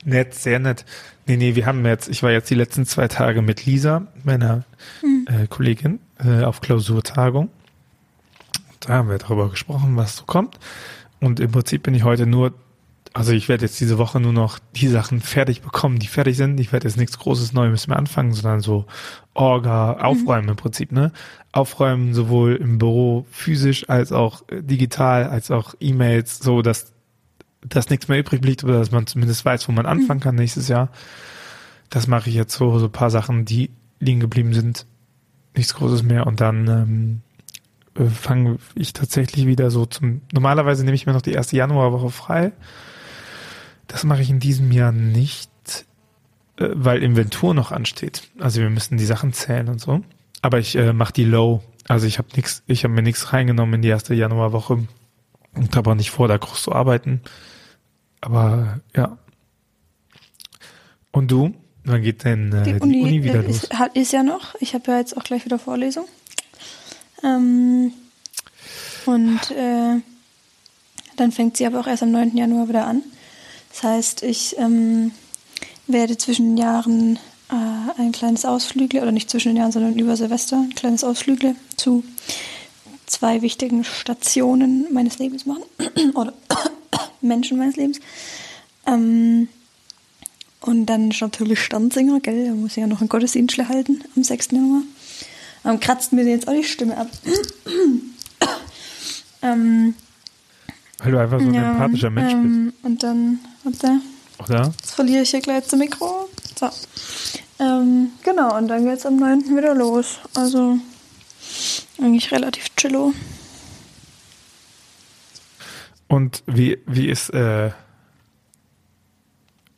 nett, 0.06 0.34
sehr 0.34 0.60
nett. 0.60 0.86
Nee, 1.26 1.38
nee, 1.38 1.56
wir 1.56 1.66
haben 1.66 1.86
jetzt, 1.86 2.10
ich 2.10 2.24
war 2.24 2.32
jetzt 2.32 2.50
die 2.50 2.56
letzten 2.56 2.86
zwei 2.86 3.08
Tage 3.08 3.42
mit 3.42 3.66
Lisa, 3.66 4.08
meiner 4.24 4.64
hm. 5.02 5.28
äh, 5.30 5.48
Kollegin, 5.48 6.00
äh, 6.20 6.44
auf 6.44 6.62
Klausurtagung. 6.62 7.50
Da 8.86 8.94
haben 8.96 9.10
wir 9.10 9.18
darüber 9.18 9.50
gesprochen, 9.50 9.96
was 9.96 10.18
so 10.18 10.26
kommt. 10.26 10.60
Und 11.20 11.40
im 11.40 11.52
Prinzip 11.52 11.84
bin 11.84 11.94
ich 11.94 12.04
heute 12.04 12.26
nur, 12.26 12.54
also 13.14 13.32
ich 13.32 13.48
werde 13.48 13.66
jetzt 13.66 13.80
diese 13.80 13.98
Woche 13.98 14.20
nur 14.20 14.34
noch 14.34 14.60
die 14.76 14.88
Sachen 14.88 15.22
fertig 15.22 15.62
bekommen, 15.62 16.00
die 16.00 16.08
fertig 16.08 16.36
sind. 16.36 16.60
Ich 16.60 16.74
werde 16.74 16.88
jetzt 16.88 16.98
nichts 16.98 17.18
Großes 17.18 17.54
Neues 17.54 17.88
mehr 17.88 17.98
anfangen, 17.98 18.34
sondern 18.34 18.60
so 18.60 18.86
Orga, 19.34 19.94
Aufräumen 19.94 20.46
mhm. 20.46 20.52
im 20.52 20.56
Prinzip, 20.58 20.92
ne? 20.92 21.12
Aufräumen 21.52 22.14
sowohl 22.14 22.56
im 22.56 22.78
Büro 22.78 23.26
physisch 23.32 23.90
als 23.90 24.12
auch 24.12 24.44
äh, 24.50 24.62
digital, 24.62 25.28
als 25.28 25.52
auch 25.52 25.76
E-Mails, 25.80 26.40
so 26.40 26.62
dass, 26.62 26.92
dass 27.62 27.90
nichts 27.90 28.08
mehr 28.08 28.20
übrig 28.20 28.42
blieb 28.42 28.64
oder 28.64 28.80
dass 28.80 28.92
man 28.92 29.08
zumindest 29.08 29.46
weiß, 29.46 29.68
wo 29.70 29.72
man 29.72 29.86
anfangen 29.86 30.20
mhm. 30.20 30.24
kann 30.24 30.36
nächstes 30.36 30.68
Jahr. 30.68 30.90
Das 31.90 32.08
mache 32.08 32.30
ich 32.30 32.36
jetzt 32.36 32.56
so, 32.56 32.80
so 32.80 32.90
paar 32.90 33.12
Sachen, 33.12 33.46
die 33.46 33.70
liegen 34.00 34.20
geblieben 34.20 34.54
sind. 34.54 34.86
Nichts 35.56 35.76
Großes 35.76 36.02
mehr 36.02 36.26
und 36.26 36.42
dann 36.42 36.68
ähm, 36.68 37.22
äh, 37.96 38.06
fange 38.06 38.58
ich 38.76 38.94
tatsächlich 38.94 39.46
wieder 39.46 39.72
so 39.72 39.86
zum. 39.86 40.22
Normalerweise 40.32 40.84
nehme 40.84 40.96
ich 40.96 41.06
mir 41.06 41.14
noch 41.14 41.22
die 41.22 41.34
erste 41.34 41.56
Januarwoche 41.56 42.10
frei. 42.10 42.52
Das 43.88 44.04
mache 44.04 44.22
ich 44.22 44.30
in 44.30 44.40
diesem 44.40 44.72
Jahr 44.72 44.92
nicht, 44.92 45.52
äh, 46.58 46.70
weil 46.74 47.04
Inventur 47.04 47.54
noch 47.54 47.72
ansteht. 47.72 48.30
Also 48.40 48.62
wir 48.62 48.70
müssen 48.70 48.98
die 48.98 49.06
Sachen 49.06 49.34
zählen 49.34 49.70
und 49.70 49.80
so. 49.80 50.02
Aber 50.42 50.60
ich 50.60 50.76
äh, 50.76 50.94
mache 50.94 51.14
die 51.14 51.26
low. 51.26 51.64
Also 51.88 52.08
ich 52.08 52.18
habe 52.18 52.30
nichts, 52.36 52.64
ich 52.68 52.84
habe 52.84 52.94
mir 52.94 53.02
nichts 53.02 53.34
reingenommen 53.34 53.76
in 53.76 53.82
die 53.82 53.90
erste 53.90 54.14
Januarwoche 54.14 54.88
und 55.54 55.76
habe 55.76 55.92
auch 55.92 55.96
nicht 55.96 56.12
vor, 56.12 56.28
da 56.28 56.38
groß 56.38 56.64
zu 56.64 56.72
arbeiten. 56.72 57.22
Aber 58.22 58.80
ja. 58.96 59.18
Und 61.12 61.30
du? 61.30 61.54
Wann 61.86 62.02
geht 62.02 62.24
denn 62.24 62.54
äh, 62.54 62.64
die, 62.64 62.74
Uni, 62.76 62.94
die 62.94 63.04
Uni 63.04 63.24
wieder 63.24 63.44
ist, 63.44 63.72
los? 63.74 63.90
Ist 63.94 64.14
ja 64.14 64.24
noch. 64.24 64.56
Ich 64.62 64.74
habe 64.74 64.92
ja 64.92 65.00
jetzt 65.00 65.18
auch 65.18 65.24
gleich 65.24 65.44
wieder 65.46 65.60
Vorlesung. 65.60 66.06
Ähm, 67.24 67.94
und 69.06 69.52
äh, 69.52 70.02
dann 71.16 71.32
fängt 71.32 71.58
sie 71.58 71.66
aber 71.66 71.80
auch 71.80 71.88
erst 71.88 72.04
am 72.04 72.12
9. 72.12 72.36
Januar 72.36 72.70
wieder 72.70 72.88
an. 72.88 73.04
Das 73.70 73.84
heißt, 73.84 74.24
ich 74.24 74.56
ähm, 74.58 75.12
werde 75.88 76.18
zwischen 76.18 76.56
den 76.56 76.58
Jahren 76.58 77.20
äh, 77.50 78.02
ein 78.02 78.12
kleines 78.12 78.46
Ausflügle, 78.46 79.02
oder 79.02 79.12
nicht 79.12 79.30
zwischen 79.30 79.50
den 79.50 79.58
Jahren, 79.58 79.72
sondern 79.72 79.98
über 79.98 80.16
Silvester, 80.16 80.58
ein 80.58 80.76
kleines 80.76 81.04
Ausflügle 81.04 81.56
zu 81.78 82.04
zwei 83.06 83.42
wichtigen 83.42 83.84
Stationen 83.84 84.92
meines 84.94 85.20
Lebens 85.20 85.46
machen. 85.46 85.64
oder 86.16 86.34
Menschen 87.22 87.58
meines 87.58 87.76
Lebens. 87.76 88.00
Ähm, 88.86 89.48
und 90.62 90.86
dann 90.86 91.12
ist 91.12 91.22
natürlich 91.22 91.60
Standsinger, 91.60 92.22
gell? 92.22 92.48
Da 92.48 92.54
muss 92.54 92.72
ich 92.72 92.78
ja 92.78 92.88
noch 92.88 93.02
einen 93.02 93.10
Gottesdienst 93.10 93.58
halten 93.58 94.04
am 94.16 94.24
6. 94.24 94.52
Januar. 94.52 94.84
Ähm, 95.66 95.80
kratzt 95.80 96.14
mir 96.14 96.24
jetzt 96.24 96.48
auch 96.48 96.54
die 96.54 96.64
Stimme 96.64 96.98
ab. 96.98 97.08
ähm, 99.42 99.96
Weil 100.98 101.12
du 101.12 101.20
einfach 101.20 101.40
so 101.40 101.46
ein 101.46 101.54
ja, 101.54 101.72
empathischer 101.72 102.10
Mensch 102.10 102.34
ähm, 102.34 102.72
bist. 102.72 102.86
Und 102.86 103.04
dann, 103.04 103.40
warte. 103.64 104.00
Oder? 104.40 104.74
Jetzt 104.80 104.96
verliere 104.96 105.24
ich 105.24 105.30
hier 105.30 105.42
gleich 105.42 105.64
das 105.64 105.80
Mikro. 105.80 106.30
So. 106.60 106.70
Ähm, 107.60 108.10
genau, 108.24 108.58
und 108.58 108.68
dann 108.68 108.86
geht 108.86 108.98
es 108.98 109.06
am 109.06 109.18
9. 109.18 109.56
wieder 109.56 109.74
los. 109.74 110.20
Also 110.34 110.78
eigentlich 112.02 112.32
relativ 112.32 112.76
chillo. 112.76 113.14
Und 116.08 116.44
wie, 116.46 116.80
wie 116.86 117.08
ist, 117.08 117.30
äh, 117.30 117.72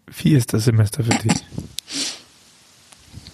wie 0.07 0.33
ist 0.33 0.53
das 0.53 0.65
Semester 0.65 1.03
für 1.03 1.11
dich? 1.11 1.33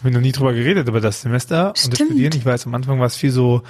habe 0.01 0.11
noch 0.11 0.21
nie 0.21 0.31
drüber 0.31 0.53
geredet 0.53 0.87
über 0.87 1.01
das 1.01 1.21
Semester 1.21 1.73
Stimmt. 1.75 1.85
und 1.85 1.99
das 1.99 2.07
Studieren. 2.07 2.33
Ich 2.35 2.45
weiß, 2.45 2.65
am 2.65 2.75
Anfang 2.75 2.99
war 2.99 3.07
es 3.07 3.15
viel 3.15 3.31
so, 3.31 3.63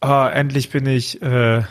ah, 0.00 0.28
endlich 0.28 0.70
bin 0.70 0.86
ich, 0.86 1.20
äh, 1.22 1.62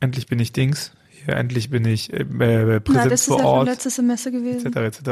endlich 0.00 0.26
bin 0.26 0.38
ich 0.38 0.52
Dings. 0.52 0.92
Hier, 1.10 1.36
endlich 1.36 1.70
bin 1.70 1.84
ich 1.84 2.12
äh, 2.12 2.22
äh 2.22 2.80
Präsenz 2.80 3.04
Na, 3.04 3.08
das 3.08 3.24
vor 3.24 3.38
ist 3.38 3.44
Ort. 3.44 3.68
letztes 3.68 3.96
Semester 3.96 4.30
gewesen. 4.30 4.66
Etc., 4.66 4.76
etc. 4.76 5.08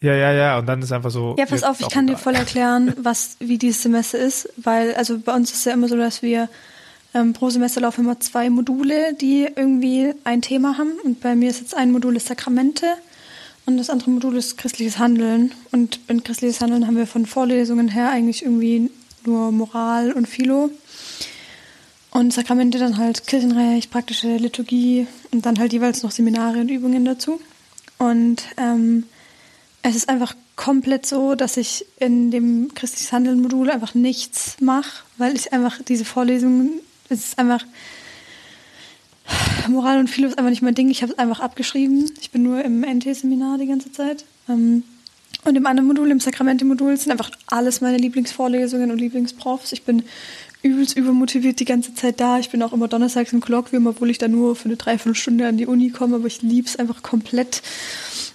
Ja, 0.00 0.14
ja, 0.14 0.32
ja. 0.32 0.58
Und 0.58 0.66
dann 0.66 0.82
ist 0.82 0.92
einfach 0.92 1.10
so. 1.10 1.36
Ja, 1.38 1.46
pass 1.46 1.62
auf, 1.62 1.80
ich 1.80 1.88
kann 1.88 2.06
dir 2.06 2.16
voll 2.16 2.34
erklären, 2.36 2.94
was, 2.98 3.36
wie 3.38 3.58
dieses 3.58 3.82
Semester 3.82 4.18
ist, 4.18 4.48
weil, 4.56 4.94
also 4.94 5.18
bei 5.18 5.34
uns 5.34 5.50
ist 5.52 5.60
es 5.60 5.64
ja 5.64 5.72
immer 5.72 5.88
so, 5.88 5.96
dass 5.96 6.22
wir 6.22 6.48
ähm, 7.14 7.32
pro 7.32 7.50
Semester 7.50 7.80
laufen 7.80 8.04
immer 8.04 8.20
zwei 8.20 8.50
Module, 8.50 9.14
die 9.14 9.48
irgendwie 9.54 10.12
ein 10.24 10.42
Thema 10.42 10.78
haben. 10.78 10.92
Und 11.04 11.20
bei 11.20 11.34
mir 11.34 11.50
ist 11.50 11.60
jetzt 11.60 11.76
ein 11.76 11.92
Modul 11.92 12.16
ist 12.16 12.26
Sakramente 12.28 12.86
und 13.64 13.76
das 13.76 13.90
andere 13.90 14.10
Modul 14.10 14.36
ist 14.36 14.58
christliches 14.58 14.98
Handeln. 14.98 15.52
Und 15.70 16.00
in 16.08 16.24
christliches 16.24 16.60
Handeln 16.60 16.86
haben 16.86 16.96
wir 16.96 17.06
von 17.06 17.26
Vorlesungen 17.26 17.88
her 17.88 18.10
eigentlich 18.10 18.42
irgendwie 18.42 18.90
nur 19.24 19.52
Moral 19.52 20.12
und 20.12 20.26
Philo. 20.26 20.70
Und 22.10 22.32
Sakramente 22.32 22.78
dann 22.78 22.98
halt 22.98 23.26
Kirchenrecht, 23.26 23.90
praktische 23.90 24.36
Liturgie 24.36 25.06
und 25.30 25.46
dann 25.46 25.58
halt 25.58 25.72
jeweils 25.72 26.02
noch 26.02 26.10
Seminare 26.10 26.60
und 26.60 26.68
Übungen 26.68 27.04
dazu. 27.04 27.40
Und 27.98 28.42
ähm, 28.56 29.04
es 29.82 29.96
ist 29.96 30.08
einfach 30.08 30.34
komplett 30.56 31.06
so, 31.06 31.34
dass 31.34 31.56
ich 31.56 31.86
in 31.98 32.30
dem 32.30 32.74
christliches 32.74 33.12
Handeln 33.12 33.40
Modul 33.40 33.70
einfach 33.70 33.94
nichts 33.94 34.56
mache, 34.60 35.04
weil 35.16 35.34
ich 35.34 35.52
einfach 35.52 35.80
diese 35.82 36.04
Vorlesungen, 36.04 36.80
es 37.08 37.28
ist 37.28 37.38
einfach 37.38 37.64
Moral 39.68 39.98
und 39.98 40.08
Philo 40.08 40.28
ist 40.28 40.38
einfach 40.38 40.50
nicht 40.50 40.62
mein 40.62 40.74
Ding. 40.74 40.90
Ich 40.90 41.02
habe 41.02 41.12
es 41.12 41.18
einfach 41.18 41.40
abgeschrieben. 41.40 42.10
Ich 42.20 42.30
bin 42.30 42.42
nur 42.42 42.64
im 42.64 42.82
NT-Seminar 42.82 43.58
die 43.58 43.66
ganze 43.66 43.92
Zeit. 43.92 44.24
Ähm, 44.48 44.82
und 45.44 45.56
im 45.56 45.66
anderen 45.66 45.88
Modul, 45.88 46.10
im 46.10 46.20
Sakramente-Modul, 46.20 46.96
sind 46.96 47.10
einfach 47.10 47.30
alles 47.46 47.80
meine 47.80 47.96
Lieblingsvorlesungen 47.96 48.90
und 48.90 48.98
Lieblingsprofs. 48.98 49.72
Ich 49.72 49.82
bin 49.82 50.04
übelst 50.62 50.96
übermotiviert 50.96 51.58
die 51.58 51.64
ganze 51.64 51.94
Zeit 51.94 52.20
da. 52.20 52.38
Ich 52.38 52.50
bin 52.50 52.62
auch 52.62 52.72
immer 52.72 52.86
donnerstags 52.86 53.32
im 53.32 53.40
Kolloquium, 53.40 53.86
obwohl 53.86 54.10
ich 54.10 54.18
da 54.18 54.28
nur 54.28 54.54
für 54.54 54.66
eine 54.66 54.76
Dreiviertelstunde 54.76 55.46
an 55.48 55.56
die 55.56 55.66
Uni 55.66 55.90
komme, 55.90 56.16
aber 56.16 56.26
ich 56.26 56.42
liebe 56.42 56.68
es 56.68 56.76
einfach 56.76 57.02
komplett. 57.02 57.62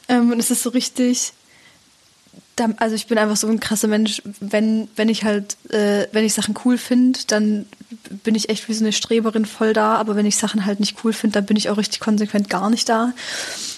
Ähm, 0.09 0.31
und 0.31 0.39
es 0.39 0.51
ist 0.51 0.63
so 0.63 0.69
richtig, 0.69 1.31
also 2.77 2.95
ich 2.95 3.07
bin 3.07 3.17
einfach 3.17 3.37
so 3.37 3.47
ein 3.47 3.59
krasser 3.59 3.87
Mensch, 3.87 4.21
wenn, 4.39 4.87
wenn 4.95 5.09
ich 5.09 5.23
halt, 5.23 5.57
äh, 5.69 6.07
wenn 6.11 6.25
ich 6.25 6.33
Sachen 6.33 6.55
cool 6.65 6.77
finde, 6.77 7.19
dann 7.27 7.65
bin 8.23 8.35
ich 8.35 8.49
echt 8.49 8.67
wie 8.67 8.73
so 8.73 8.83
eine 8.83 8.93
Streberin 8.93 9.45
voll 9.45 9.73
da, 9.73 9.95
aber 9.95 10.15
wenn 10.15 10.25
ich 10.25 10.37
Sachen 10.37 10.65
halt 10.65 10.79
nicht 10.79 11.03
cool 11.03 11.13
finde, 11.13 11.35
dann 11.35 11.45
bin 11.45 11.57
ich 11.57 11.69
auch 11.69 11.77
richtig 11.77 11.99
konsequent 11.99 12.49
gar 12.49 12.69
nicht 12.69 12.89
da. 12.89 13.13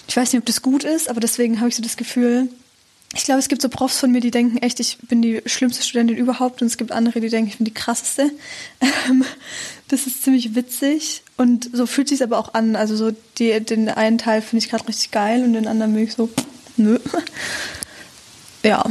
Ich 0.08 0.16
weiß 0.16 0.32
nicht, 0.32 0.40
ob 0.40 0.46
das 0.46 0.62
gut 0.62 0.84
ist, 0.84 1.08
aber 1.08 1.20
deswegen 1.20 1.60
habe 1.60 1.68
ich 1.68 1.76
so 1.76 1.82
das 1.82 1.96
Gefühl, 1.96 2.48
ich 3.14 3.24
glaube, 3.24 3.40
es 3.40 3.48
gibt 3.48 3.60
so 3.60 3.68
Profs 3.68 3.98
von 3.98 4.12
mir, 4.12 4.20
die 4.20 4.30
denken 4.30 4.58
echt, 4.58 4.78
ich 4.78 4.98
bin 4.98 5.20
die 5.20 5.42
schlimmste 5.44 5.82
Studentin 5.82 6.16
überhaupt 6.16 6.62
und 6.62 6.68
es 6.68 6.78
gibt 6.78 6.92
andere, 6.92 7.20
die 7.20 7.28
denken, 7.28 7.50
ich 7.50 7.58
bin 7.58 7.64
die 7.64 7.74
krasseste. 7.74 8.30
Ähm, 9.08 9.24
das 9.88 10.06
ist 10.06 10.22
ziemlich 10.22 10.54
witzig 10.54 11.22
und 11.36 11.70
so 11.72 11.86
fühlt 11.86 12.08
sich 12.08 12.22
aber 12.22 12.38
auch 12.38 12.54
an. 12.54 12.76
Also 12.76 12.96
so 12.96 13.12
die, 13.38 13.58
den 13.60 13.88
einen 13.88 14.18
Teil 14.18 14.42
finde 14.42 14.64
ich 14.64 14.70
gerade 14.70 14.86
richtig 14.86 15.10
geil 15.10 15.42
und 15.42 15.54
den 15.54 15.66
anderen 15.66 15.92
möge 15.92 16.04
ich 16.04 16.12
so, 16.14 16.28
nö. 16.76 16.98
Ja. 18.62 18.84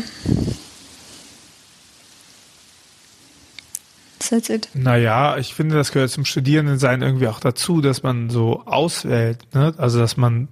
That's 4.30 4.50
it. 4.50 4.70
Naja, 4.74 5.38
ich 5.38 5.54
finde, 5.54 5.76
das 5.76 5.92
gehört 5.92 6.12
zum 6.12 6.26
Studierendensein 6.26 7.02
irgendwie 7.02 7.28
auch 7.28 7.40
dazu, 7.40 7.82
dass 7.82 8.04
man 8.04 8.30
so 8.30 8.64
auswählt, 8.66 9.54
ne? 9.56 9.74
Also 9.78 10.00
dass 10.00 10.18
man 10.18 10.48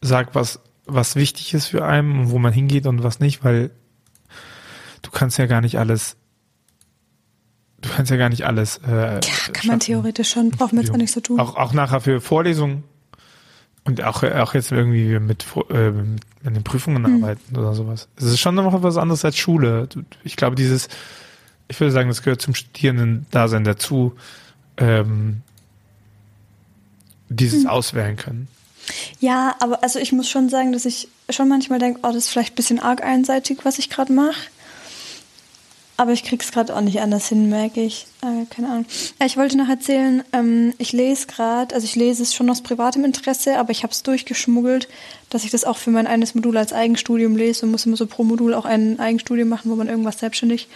sagt, 0.00 0.34
was, 0.34 0.60
was 0.86 1.14
wichtig 1.16 1.52
ist 1.52 1.66
für 1.66 1.84
einen 1.84 2.20
und 2.20 2.30
wo 2.30 2.38
man 2.38 2.52
hingeht 2.52 2.86
und 2.86 3.02
was 3.02 3.20
nicht, 3.20 3.44
weil 3.44 3.70
du 5.02 5.10
kannst 5.10 5.38
ja 5.38 5.46
gar 5.46 5.60
nicht 5.60 5.78
alles 5.78 6.16
du 7.82 7.88
kannst 7.90 8.10
ja 8.10 8.16
gar 8.16 8.28
nicht 8.28 8.46
alles. 8.46 8.80
Äh, 8.86 9.14
ja, 9.14 9.20
kann 9.52 9.66
man 9.66 9.80
theoretisch 9.80 10.30
schon, 10.30 10.50
brauchen 10.50 10.76
wir 10.76 10.84
jetzt 10.84 10.92
auch 10.92 10.96
nicht 10.96 11.12
so 11.12 11.20
tun. 11.20 11.38
Auch, 11.38 11.56
auch 11.56 11.72
nachher 11.72 12.00
für 12.00 12.20
Vorlesungen 12.20 12.84
und 13.84 14.02
auch, 14.02 14.22
auch 14.22 14.54
jetzt 14.54 14.70
irgendwie 14.70 15.18
mit, 15.18 15.44
äh, 15.70 15.90
mit 15.90 16.56
den 16.56 16.62
Prüfungen 16.62 17.04
hm. 17.04 17.22
arbeiten 17.22 17.56
oder 17.56 17.74
sowas. 17.74 18.08
Es 18.16 18.24
ist 18.24 18.40
schon 18.40 18.54
noch 18.54 18.82
was 18.82 18.96
anderes 18.96 19.24
als 19.24 19.36
Schule. 19.36 19.88
Ich 20.24 20.36
glaube, 20.36 20.56
dieses, 20.56 20.88
ich 21.68 21.80
würde 21.80 21.92
sagen, 21.92 22.08
das 22.08 22.22
gehört 22.22 22.40
zum 22.40 22.54
Studierenden-Dasein 22.54 23.64
dazu, 23.64 24.14
ähm, 24.76 25.42
dieses 27.28 27.64
hm. 27.64 27.70
auswählen 27.70 28.16
können. 28.16 28.48
Ja, 29.20 29.54
aber 29.60 29.82
also 29.82 29.98
ich 29.98 30.12
muss 30.12 30.28
schon 30.28 30.48
sagen, 30.48 30.72
dass 30.72 30.84
ich 30.84 31.08
schon 31.30 31.48
manchmal 31.48 31.78
denke, 31.78 32.00
oh, 32.02 32.08
das 32.08 32.24
ist 32.24 32.28
vielleicht 32.28 32.52
ein 32.52 32.56
bisschen 32.56 32.80
arg 32.80 33.02
einseitig, 33.02 33.60
was 33.64 33.78
ich 33.78 33.90
gerade 33.90 34.12
mache. 34.12 34.48
Aber 35.96 36.12
ich 36.12 36.24
krieg's 36.24 36.50
gerade 36.50 36.74
auch 36.74 36.80
nicht 36.80 37.00
anders 37.00 37.28
hin, 37.28 37.48
merke 37.48 37.82
ich. 37.82 38.06
Äh, 38.22 38.46
keine 38.46 38.68
Ahnung. 38.68 38.86
Ja, 39.20 39.26
ich 39.26 39.36
wollte 39.36 39.58
noch 39.58 39.68
erzählen, 39.68 40.24
ähm, 40.32 40.72
ich 40.78 40.92
lese 40.92 41.26
gerade, 41.26 41.74
also 41.74 41.84
ich 41.84 41.96
lese 41.96 42.22
es 42.22 42.34
schon 42.34 42.48
aus 42.50 42.62
privatem 42.62 43.04
Interesse, 43.04 43.58
aber 43.58 43.70
ich 43.70 43.82
habe 43.82 43.92
es 43.92 44.02
durchgeschmuggelt, 44.02 44.88
dass 45.30 45.44
ich 45.44 45.50
das 45.50 45.64
auch 45.64 45.76
für 45.76 45.90
mein 45.90 46.06
eines 46.06 46.34
Modul 46.34 46.56
als 46.56 46.72
Eigenstudium 46.72 47.36
lese 47.36 47.66
und 47.66 47.72
muss 47.72 47.86
immer 47.86 47.96
so 47.96 48.06
pro 48.06 48.24
Modul 48.24 48.54
auch 48.54 48.64
ein 48.64 48.98
Eigenstudium 48.98 49.48
machen, 49.48 49.70
wo 49.70 49.76
man 49.76 49.88
irgendwas 49.88 50.18
selbstständig 50.18 50.68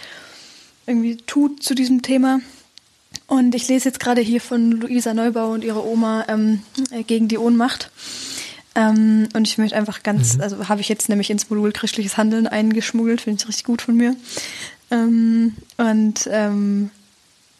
irgendwie 0.87 1.17
tut 1.17 1.63
zu 1.63 1.75
diesem 1.75 2.03
Thema. 2.03 2.41
Und 3.27 3.55
ich 3.55 3.67
lese 3.69 3.89
jetzt 3.89 4.01
gerade 4.01 4.21
hier 4.21 4.41
von 4.41 4.71
Luisa 4.73 5.15
Neubauer 5.15 5.55
und 5.55 5.65
ihrer 5.65 5.85
Oma 5.85 6.27
ähm, 6.29 6.63
äh, 6.91 7.03
gegen 7.03 7.29
die 7.29 7.39
Ohnmacht. 7.39 7.91
Ähm, 8.77 9.29
und 9.35 9.49
ich 9.49 9.59
möchte 9.59 9.77
einfach 9.77 10.03
ganz, 10.03 10.37
mhm. 10.37 10.43
also 10.43 10.69
habe 10.69 10.81
ich 10.81 10.89
jetzt 10.89 11.09
nämlich 11.09 11.31
ins 11.31 11.49
Modul 11.49 11.73
christliches 11.73 12.17
Handeln 12.17 12.47
eingeschmuggelt, 12.47 13.23
finde 13.23 13.41
ich 13.41 13.49
richtig 13.49 13.65
gut 13.65 13.83
von 13.83 13.97
mir. 13.97 14.15
Ähm, 14.91 15.55
und 15.77 16.29
ähm, 16.31 16.91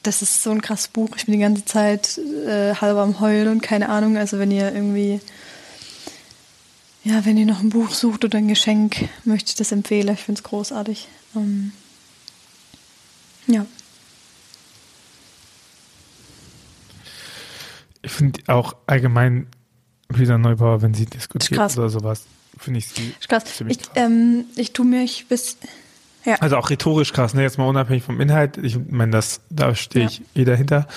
das 0.03 0.23
ist 0.23 0.43
so 0.43 0.51
ein 0.51 0.63
krasses 0.63 0.89
Buch. 0.89 1.11
Ich 1.17 1.27
bin 1.27 1.35
die 1.35 1.41
ganze 1.41 1.65
Zeit 1.65 2.19
äh, 2.19 2.75
halber 2.75 3.03
am 3.03 3.21
Heulen 3.21 3.49
und 3.49 3.63
keine 3.63 3.89
Ahnung. 3.89 4.17
Also 4.17 4.39
wenn 4.39 4.51
ihr 4.51 4.73
irgendwie, 4.73 5.21
ja, 7.05 7.25
wenn 7.25 7.37
ihr 7.37 7.47
noch 7.47 7.61
ein 7.61 7.71
Buch 7.71 7.91
sucht 7.91 8.25
oder 8.25 8.39
ein 8.39 8.49
Geschenk, 8.49 9.09
möchte 9.25 9.51
ich 9.51 9.55
das 9.57 9.73
empfehlen. 9.73 10.15
Ich 10.15 10.21
finde 10.21 10.41
es 10.41 10.45
großartig. 10.45 11.09
Ähm, 11.35 11.73
ja. 13.47 13.67
Ich 18.03 18.13
finde 18.13 18.41
auch 18.47 18.77
allgemein 18.87 19.49
Lisa 20.15 20.39
Neubauer, 20.39 20.83
wenn 20.83 20.95
sie 20.95 21.07
diskutiert 21.07 21.77
oder 21.77 21.89
sowas, 21.89 22.23
finde 22.57 22.79
ich 22.79 22.87
sie 22.87 22.95
ziemlich 22.95 23.29
krass. 23.29 23.61
Ich, 23.67 23.79
ähm, 23.97 24.45
ich 24.55 24.73
tue 24.73 24.87
mich 24.87 25.27
bis 25.27 25.57
ja. 26.27 26.35
Also 26.41 26.57
auch 26.57 26.71
rhetorisch 26.71 27.13
krass, 27.13 27.35
ne? 27.35 27.43
Jetzt 27.43 27.57
mal 27.57 27.69
unabhängig 27.69 28.03
vom 28.03 28.21
Inhalt. 28.21 28.59
Ich 28.59 28.77
meine, 28.91 29.13
das, 29.13 29.41
da 29.49 29.75
stehe 29.77 30.07
ich 30.07 30.19
ja. 30.19 30.43
eh 30.43 30.45
dahinter. 30.45 30.89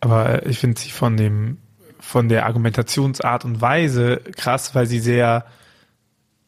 Aber 0.00 0.44
ich 0.46 0.58
finde 0.58 0.80
sie 0.80 0.90
von 0.90 1.16
dem, 1.16 1.58
von 2.00 2.28
der 2.28 2.44
Argumentationsart 2.46 3.44
und 3.44 3.60
Weise 3.60 4.20
krass, 4.36 4.74
weil 4.74 4.86
sie 4.86 4.98
sehr, 4.98 5.46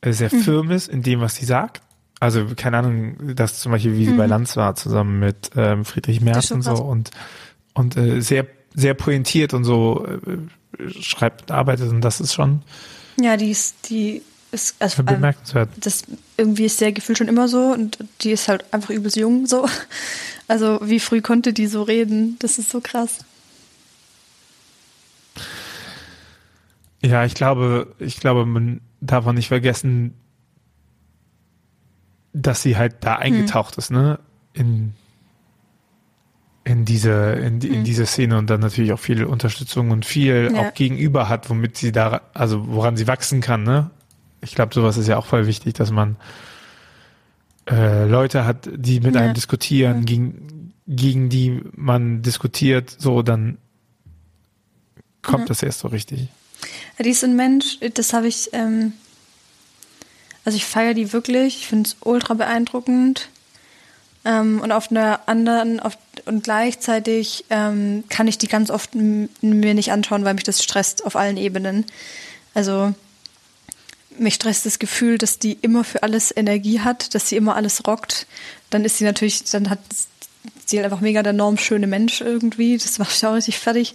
äh, 0.01 0.13
sehr 0.13 0.35
mhm. 0.35 0.41
firm 0.41 0.71
ist 0.73 0.89
in 0.89 1.03
dem, 1.03 1.21
was 1.21 1.37
sie 1.37 1.45
sagt. 1.45 1.83
Also, 2.19 2.47
keine 2.57 2.79
Ahnung, 2.79 3.35
das 3.35 3.61
zum 3.61 3.73
Beispiel, 3.73 3.97
wie 3.97 4.07
sie 4.07 4.13
mhm. 4.13 4.19
bei 4.19 4.27
Lanz 4.27 4.57
war, 4.57 4.75
zusammen 4.75 5.21
mit 5.21 5.51
ähm, 5.57 5.85
Friedrich 5.85 6.21
Merz 6.21 6.51
und 6.51 6.63
so 6.63 6.75
und, 6.75 7.11
und 7.75 7.97
äh, 7.97 8.21
sehr, 8.21 8.47
sehr 8.75 8.95
pointiert 8.95 9.55
und 9.55 9.63
so 9.63 10.05
äh, 10.05 10.91
schreibt, 11.01 11.53
arbeitet 11.53 11.91
und 11.91 12.01
das 12.01 12.21
ist 12.21 12.35
schon. 12.35 12.63
Ja, 13.21 13.37
die 13.37 13.51
ist, 13.51 13.89
die 13.89 14.23
ist 14.53 14.77
also, 14.81 15.03
bemerkenswert. 15.03 15.71
Das 15.77 16.05
irgendwie 16.37 16.65
ist 16.65 16.81
der 16.81 16.93
Gefühl 16.93 17.17
schon 17.17 17.29
immer 17.29 17.49
so 17.49 17.73
und 17.73 17.99
die 18.23 18.33
ist 18.33 18.49
halt 18.49 18.65
einfach 18.73 18.91
übelst 18.91 19.17
jung 19.17 19.47
so. 19.47 19.69
Also 20.49 20.81
wie 20.83 20.99
früh 20.99 21.21
konnte 21.21 21.53
die 21.53 21.69
so 21.69 21.85
reden? 21.85 22.37
Das 22.41 22.59
ist 22.59 22.71
so 22.71 22.81
krass. 22.81 23.21
Ja, 27.03 27.25
ich 27.25 27.35
glaube, 27.35 27.95
ich 28.01 28.19
glaube, 28.19 28.45
man 28.47 28.81
darf 29.01 29.27
auch 29.27 29.33
nicht 29.33 29.47
vergessen, 29.47 30.15
dass 32.33 32.63
sie 32.63 32.77
halt 32.77 32.97
da 33.01 33.17
hm. 33.17 33.23
eingetaucht 33.23 33.77
hm. 33.77 33.79
ist, 33.79 33.91
ne? 33.91 34.19
In, 34.53 34.95
in 36.65 36.85
diese, 36.85 37.33
in, 37.33 37.61
in 37.61 37.75
hm. 37.75 37.85
diese 37.85 38.07
Szene 38.07 38.37
und 38.37 38.51
dann 38.51 38.61
natürlich 38.61 38.93
auch 38.93 38.99
viel 38.99 39.25
Unterstützung 39.25 39.91
und 39.91 40.05
viel 40.05 40.51
ja. 40.53 40.61
auch 40.61 40.75
gegenüber 40.75 41.29
hat, 41.29 41.49
womit 41.49 41.77
sie 41.77 41.93
da, 41.93 42.23
also 42.35 42.67
woran 42.69 42.97
sie 42.97 43.07
wachsen 43.07 43.41
kann, 43.41 43.63
ne? 43.63 43.91
Ich 44.43 44.55
glaube, 44.55 44.75
sowas 44.75 44.97
ist 44.97 45.09
ja 45.09 45.17
auch 45.17 45.27
voll 45.27 45.47
wichtig, 45.47 45.75
dass 45.75 45.91
man 45.91 46.17
äh, 47.69 48.07
Leute 48.07 48.45
hat, 48.45 48.69
die 48.75 49.01
mit 49.01 49.15
ja. 49.15 49.23
einem 49.23 49.35
diskutieren, 49.35 49.99
ja. 49.99 50.05
gegen, 50.05 50.75
gegen 50.87 51.29
die 51.29 51.63
man 51.75 52.23
diskutiert, 52.23 52.95
so, 52.99 53.23
dann 53.23 53.59
kommt 55.23 55.45
mhm. 55.45 55.49
das 55.49 55.63
erst 55.63 55.81
so 55.81 55.89
richtig. 55.89 56.29
Ja, 56.99 57.05
die 57.05 57.11
ist 57.11 57.25
ein 57.25 57.37
Mensch, 57.37 57.79
das 57.95 58.13
habe 58.13 58.29
ich, 58.29 58.51
ähm, 58.53 58.93
also 60.45 60.57
ich 60.57 60.65
feiere 60.65 60.95
die 60.95 61.13
wirklich, 61.13 61.59
ich 61.59 61.67
finde 61.67 61.89
es 61.89 61.97
ultra 62.01 62.35
beeindruckend. 62.35 63.29
Ähm, 64.25 64.61
und 64.61 64.71
auf 64.73 64.91
einer 64.91 65.21
anderen, 65.27 65.81
auf, 65.81 65.97
und 66.27 66.45
gleichzeitig 66.45 67.47
ähm, 67.49 68.05
kann 68.11 68.29
ich 68.29 68.37
die 68.37 68.49
ganz 68.49 68.71
oft 68.71 68.95
mir 68.95 69.75
nicht 69.75 69.93
anschauen, 69.93 70.25
weil 70.25 70.35
mich 70.35 70.45
das 70.45 70.63
stresst 70.63 71.07
auf 71.07 71.17
allen 71.17 71.39
Ebenen. 71.39 71.87
Also 72.53 72.93
mich 74.19 74.35
stresst 74.35 74.67
das 74.67 74.79
Gefühl, 74.79 75.19
dass 75.19 75.39
die 75.39 75.57
immer 75.63 75.85
für 75.85 76.03
alles 76.03 76.35
Energie 76.37 76.81
hat, 76.81 77.15
dass 77.15 77.29
sie 77.29 77.37
immer 77.37 77.57
alles 77.57 77.87
rockt. 77.87 78.27
Dann 78.71 78.85
ist 78.85 78.99
sie 78.99 79.05
natürlich, 79.05 79.45
dann 79.45 79.71
hat 79.71 79.79
sie 80.67 80.77
halt 80.79 80.85
einfach 80.85 81.01
mega 81.01 81.23
der 81.23 81.33
normschöne 81.33 81.87
Mensch 81.87 82.21
irgendwie. 82.21 82.77
Das 82.77 82.99
macht 82.99 83.11
mich 83.11 83.27
auch 83.27 83.35
richtig 83.35 83.59
fertig. 83.59 83.95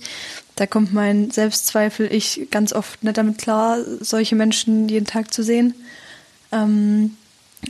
Da 0.55 0.67
kommt 0.67 0.93
mein 0.93 1.31
Selbstzweifel, 1.31 2.11
ich 2.11 2.47
ganz 2.49 2.71
oft 2.73 3.03
nicht 3.03 3.17
damit 3.17 3.37
klar, 3.37 3.79
solche 3.99 4.35
Menschen 4.35 4.87
jeden 4.87 5.05
Tag 5.05 5.33
zu 5.33 5.43
sehen. 5.43 5.73
Ähm, 6.51 7.17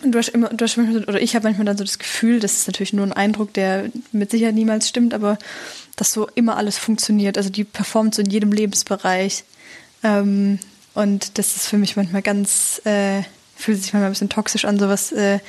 und 0.04 0.12
du 0.12 0.20
hast 0.20 0.30
immer, 0.30 0.50
du 0.50 0.64
hast 0.64 0.78
manchmal, 0.78 1.04
oder 1.06 1.22
ich 1.22 1.36
habe 1.36 1.46
manchmal 1.48 1.66
dann 1.66 1.78
so 1.78 1.84
das 1.84 2.00
Gefühl, 2.00 2.40
das 2.40 2.54
ist 2.54 2.68
natürlich 2.68 2.94
nur 2.94 3.06
ein 3.06 3.14
Eindruck, 3.14 3.54
der 3.54 3.90
mit 4.12 4.32
Sicherheit 4.32 4.56
niemals 4.56 4.90
stimmt, 4.90 5.14
aber 5.14 5.38
dass 5.96 6.12
so 6.12 6.28
immer 6.36 6.58
alles 6.58 6.78
funktioniert. 6.78 7.38
Also 7.38 7.50
die 7.50 7.64
performt 7.64 8.16
so 8.16 8.22
in 8.22 8.30
jedem 8.30 8.52
Lebensbereich. 8.52 9.46
Ähm, 10.04 10.60
und 10.96 11.38
das 11.38 11.56
ist 11.56 11.68
für 11.68 11.78
mich 11.78 11.96
manchmal 11.96 12.22
ganz, 12.22 12.82
äh, 12.86 13.22
fühlt 13.56 13.82
sich 13.82 13.94
manchmal 13.94 14.10
ein 14.10 14.14
bisschen 14.14 14.30
toxisch 14.30 14.66
an, 14.66 14.80
sowas 14.80 15.12
äh, 15.12 15.40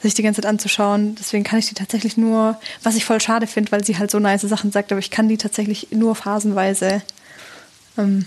sich 0.00 0.14
die 0.14 0.22
ganze 0.22 0.42
Zeit 0.42 0.48
anzuschauen. 0.48 1.14
Deswegen 1.14 1.44
kann 1.44 1.58
ich 1.58 1.68
die 1.68 1.74
tatsächlich 1.74 2.16
nur, 2.16 2.58
was 2.82 2.96
ich 2.96 3.04
voll 3.04 3.20
schade 3.20 3.46
finde, 3.46 3.72
weil 3.72 3.84
sie 3.84 3.98
halt 3.98 4.10
so 4.10 4.18
nice 4.18 4.42
Sachen 4.42 4.70
sagt, 4.70 4.92
aber 4.92 4.98
ich 4.98 5.10
kann 5.10 5.28
die 5.28 5.38
tatsächlich 5.38 5.88
nur 5.92 6.14
phasenweise 6.14 7.02
ähm, 7.96 8.26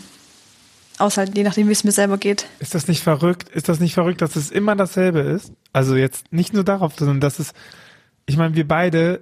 aushalten, 0.98 1.36
je 1.36 1.44
nachdem, 1.44 1.68
wie 1.68 1.74
es 1.74 1.84
mir 1.84 1.92
selber 1.92 2.18
geht. 2.18 2.48
Ist 2.60 2.74
das 2.74 2.88
nicht 2.88 3.04
verrückt? 3.04 3.50
Ist 3.50 3.70
das 3.70 3.80
nicht 3.80 3.94
verrückt, 3.94 4.22
dass 4.22 4.36
es 4.36 4.50
immer 4.50 4.76
dasselbe 4.76 5.20
ist? 5.20 5.52
Also 5.74 5.96
jetzt 5.96 6.32
nicht 6.32 6.54
nur 6.54 6.64
darauf, 6.64 6.94
sondern 6.98 7.20
dass 7.20 7.40
es, 7.40 7.54
ich 8.26 8.38
meine, 8.38 8.56
wir 8.56 8.68
beide 8.68 9.22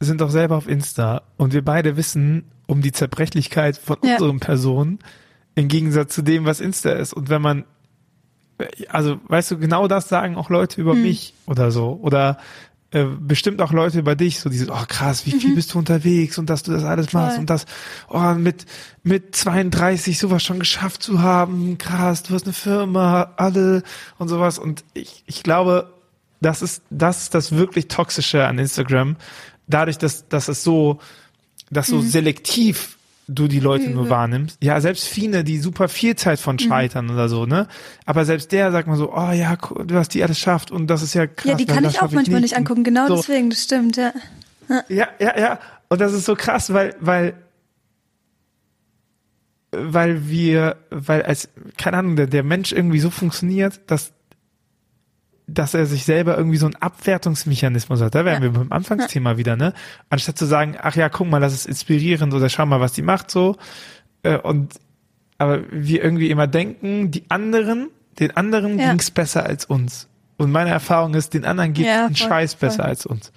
sind 0.00 0.20
doch 0.20 0.30
selber 0.30 0.56
auf 0.56 0.66
Insta 0.66 1.22
und 1.36 1.52
wir 1.52 1.64
beide 1.64 1.96
wissen 1.96 2.50
um 2.66 2.82
die 2.82 2.92
Zerbrechlichkeit 2.92 3.76
von 3.76 3.98
ja. 4.02 4.14
unseren 4.14 4.40
Personen 4.40 4.98
im 5.54 5.68
Gegensatz 5.68 6.14
zu 6.14 6.22
dem, 6.22 6.44
was 6.44 6.60
Insta 6.60 6.90
ist. 6.92 7.12
Und 7.12 7.28
wenn 7.28 7.42
man, 7.42 7.64
also 8.88 9.20
weißt 9.28 9.52
du, 9.52 9.58
genau 9.58 9.88
das 9.88 10.08
sagen 10.08 10.36
auch 10.36 10.50
Leute 10.50 10.80
über 10.80 10.94
mhm. 10.94 11.02
mich 11.02 11.34
oder 11.46 11.70
so. 11.70 11.98
Oder 12.02 12.38
äh, 12.92 13.04
bestimmt 13.04 13.62
auch 13.62 13.72
Leute 13.72 13.98
über 13.98 14.14
dich, 14.14 14.40
so 14.40 14.50
dieses, 14.50 14.68
oh 14.68 14.84
krass, 14.86 15.24
wie 15.26 15.32
viel 15.32 15.50
mhm. 15.50 15.54
bist 15.54 15.72
du 15.72 15.78
unterwegs 15.78 16.36
und 16.38 16.50
dass 16.50 16.62
du 16.62 16.72
das 16.72 16.84
alles 16.84 17.14
machst 17.14 17.32
Voll. 17.32 17.40
und 17.40 17.50
das, 17.50 17.64
oh, 18.08 18.34
mit, 18.34 18.66
mit 19.02 19.34
32 19.34 20.18
sowas 20.18 20.42
schon 20.42 20.58
geschafft 20.58 21.02
zu 21.02 21.22
haben, 21.22 21.78
krass, 21.78 22.22
du 22.22 22.34
hast 22.34 22.44
eine 22.44 22.52
Firma, 22.52 23.32
alle 23.36 23.82
und 24.18 24.28
sowas. 24.28 24.58
Und 24.58 24.84
ich, 24.92 25.22
ich 25.26 25.42
glaube, 25.42 25.92
das 26.42 26.60
ist, 26.60 26.82
das 26.90 27.22
ist 27.22 27.34
das 27.34 27.52
wirklich 27.52 27.88
Toxische 27.88 28.46
an 28.46 28.58
Instagram. 28.58 29.16
Dadurch, 29.68 29.96
dass, 29.96 30.28
dass 30.28 30.48
es 30.48 30.62
so, 30.62 30.98
dass 31.70 31.86
so 31.86 31.96
mhm. 31.96 32.08
selektiv 32.08 32.98
du 33.28 33.48
die 33.48 33.60
Leute 33.60 33.90
nur 33.90 34.10
wahrnimmst. 34.10 34.58
Ja, 34.62 34.80
selbst 34.80 35.08
Fine, 35.08 35.44
die 35.44 35.58
super 35.58 35.88
viel 35.88 36.16
Zeit 36.16 36.38
von 36.38 36.56
mhm. 36.56 36.60
Scheitern 36.60 37.06
mhm. 37.06 37.12
oder 37.12 37.28
so, 37.28 37.46
ne? 37.46 37.68
Aber 38.04 38.24
selbst 38.24 38.52
der 38.52 38.72
sagt 38.72 38.88
mal 38.88 38.96
so, 38.96 39.12
oh 39.14 39.30
ja, 39.30 39.56
du 39.56 39.94
hast 39.96 40.14
die 40.14 40.22
alles 40.22 40.38
schafft 40.38 40.70
und 40.70 40.88
das 40.88 41.02
ist 41.02 41.14
ja 41.14 41.26
krass. 41.26 41.50
Ja, 41.50 41.54
die 41.54 41.66
kann 41.66 41.84
ich 41.84 42.00
auch 42.00 42.10
manchmal 42.10 42.40
nicht 42.40 42.56
angucken, 42.56 42.84
genau 42.84 43.06
so. 43.08 43.16
deswegen, 43.16 43.50
das 43.50 43.62
stimmt, 43.62 43.96
ja. 43.96 44.12
ja. 44.68 44.84
Ja, 44.88 45.08
ja, 45.18 45.38
ja. 45.38 45.58
Und 45.88 46.00
das 46.00 46.12
ist 46.12 46.24
so 46.24 46.34
krass, 46.34 46.72
weil, 46.72 46.96
weil, 47.00 47.34
weil 49.72 50.28
wir, 50.28 50.76
weil 50.90 51.22
als, 51.22 51.48
keine 51.76 51.98
Ahnung, 51.98 52.16
der, 52.16 52.26
der 52.26 52.42
Mensch 52.42 52.72
irgendwie 52.72 53.00
so 53.00 53.10
funktioniert, 53.10 53.80
dass 53.86 54.12
dass 55.46 55.74
er 55.74 55.86
sich 55.86 56.04
selber 56.04 56.36
irgendwie 56.36 56.56
so 56.56 56.66
ein 56.66 56.76
Abwertungsmechanismus 56.76 58.00
hat. 58.00 58.14
Da 58.14 58.24
wären 58.24 58.42
ja. 58.42 58.52
wir 58.52 58.60
beim 58.60 58.72
Anfangsthema 58.72 59.32
ja. 59.32 59.36
wieder, 59.38 59.56
ne? 59.56 59.74
Anstatt 60.08 60.38
zu 60.38 60.46
sagen, 60.46 60.76
ach 60.80 60.96
ja, 60.96 61.08
guck 61.08 61.28
mal, 61.28 61.40
das 61.40 61.52
ist 61.52 61.66
inspirierend 61.66 62.32
oder 62.32 62.48
schau 62.48 62.66
mal, 62.66 62.80
was 62.80 62.92
die 62.92 63.02
macht 63.02 63.30
so. 63.30 63.56
Äh, 64.22 64.38
und 64.38 64.74
aber 65.38 65.62
wir 65.70 66.04
irgendwie 66.04 66.30
immer 66.30 66.46
denken, 66.46 67.10
die 67.10 67.24
anderen, 67.28 67.88
den 68.20 68.36
anderen 68.36 68.78
ja. 68.78 68.90
ging's 68.90 69.10
besser 69.10 69.44
als 69.44 69.64
uns. 69.64 70.08
Und 70.36 70.52
meine 70.52 70.70
Erfahrung 70.70 71.14
ist, 71.14 71.34
den 71.34 71.44
anderen 71.44 71.72
geht's 71.72 71.88
ja, 71.88 72.06
einen 72.06 72.16
Scheiß 72.16 72.54
voll. 72.54 72.68
besser 72.68 72.84
als 72.84 73.06
uns. 73.06 73.32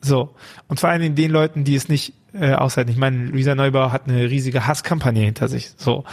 So. 0.00 0.34
Und 0.68 0.80
vor 0.80 0.88
allem 0.88 1.14
den 1.14 1.30
Leuten, 1.30 1.64
die 1.64 1.74
es 1.74 1.88
nicht 1.88 2.14
äh, 2.32 2.52
aushalten. 2.52 2.90
Ich 2.90 2.96
meine, 2.96 3.26
Luisa 3.26 3.54
Neubauer 3.54 3.92
hat 3.92 4.08
eine 4.08 4.30
riesige 4.30 4.66
Hasskampagne 4.66 5.24
hinter 5.24 5.48
sich. 5.48 5.72
So. 5.76 6.04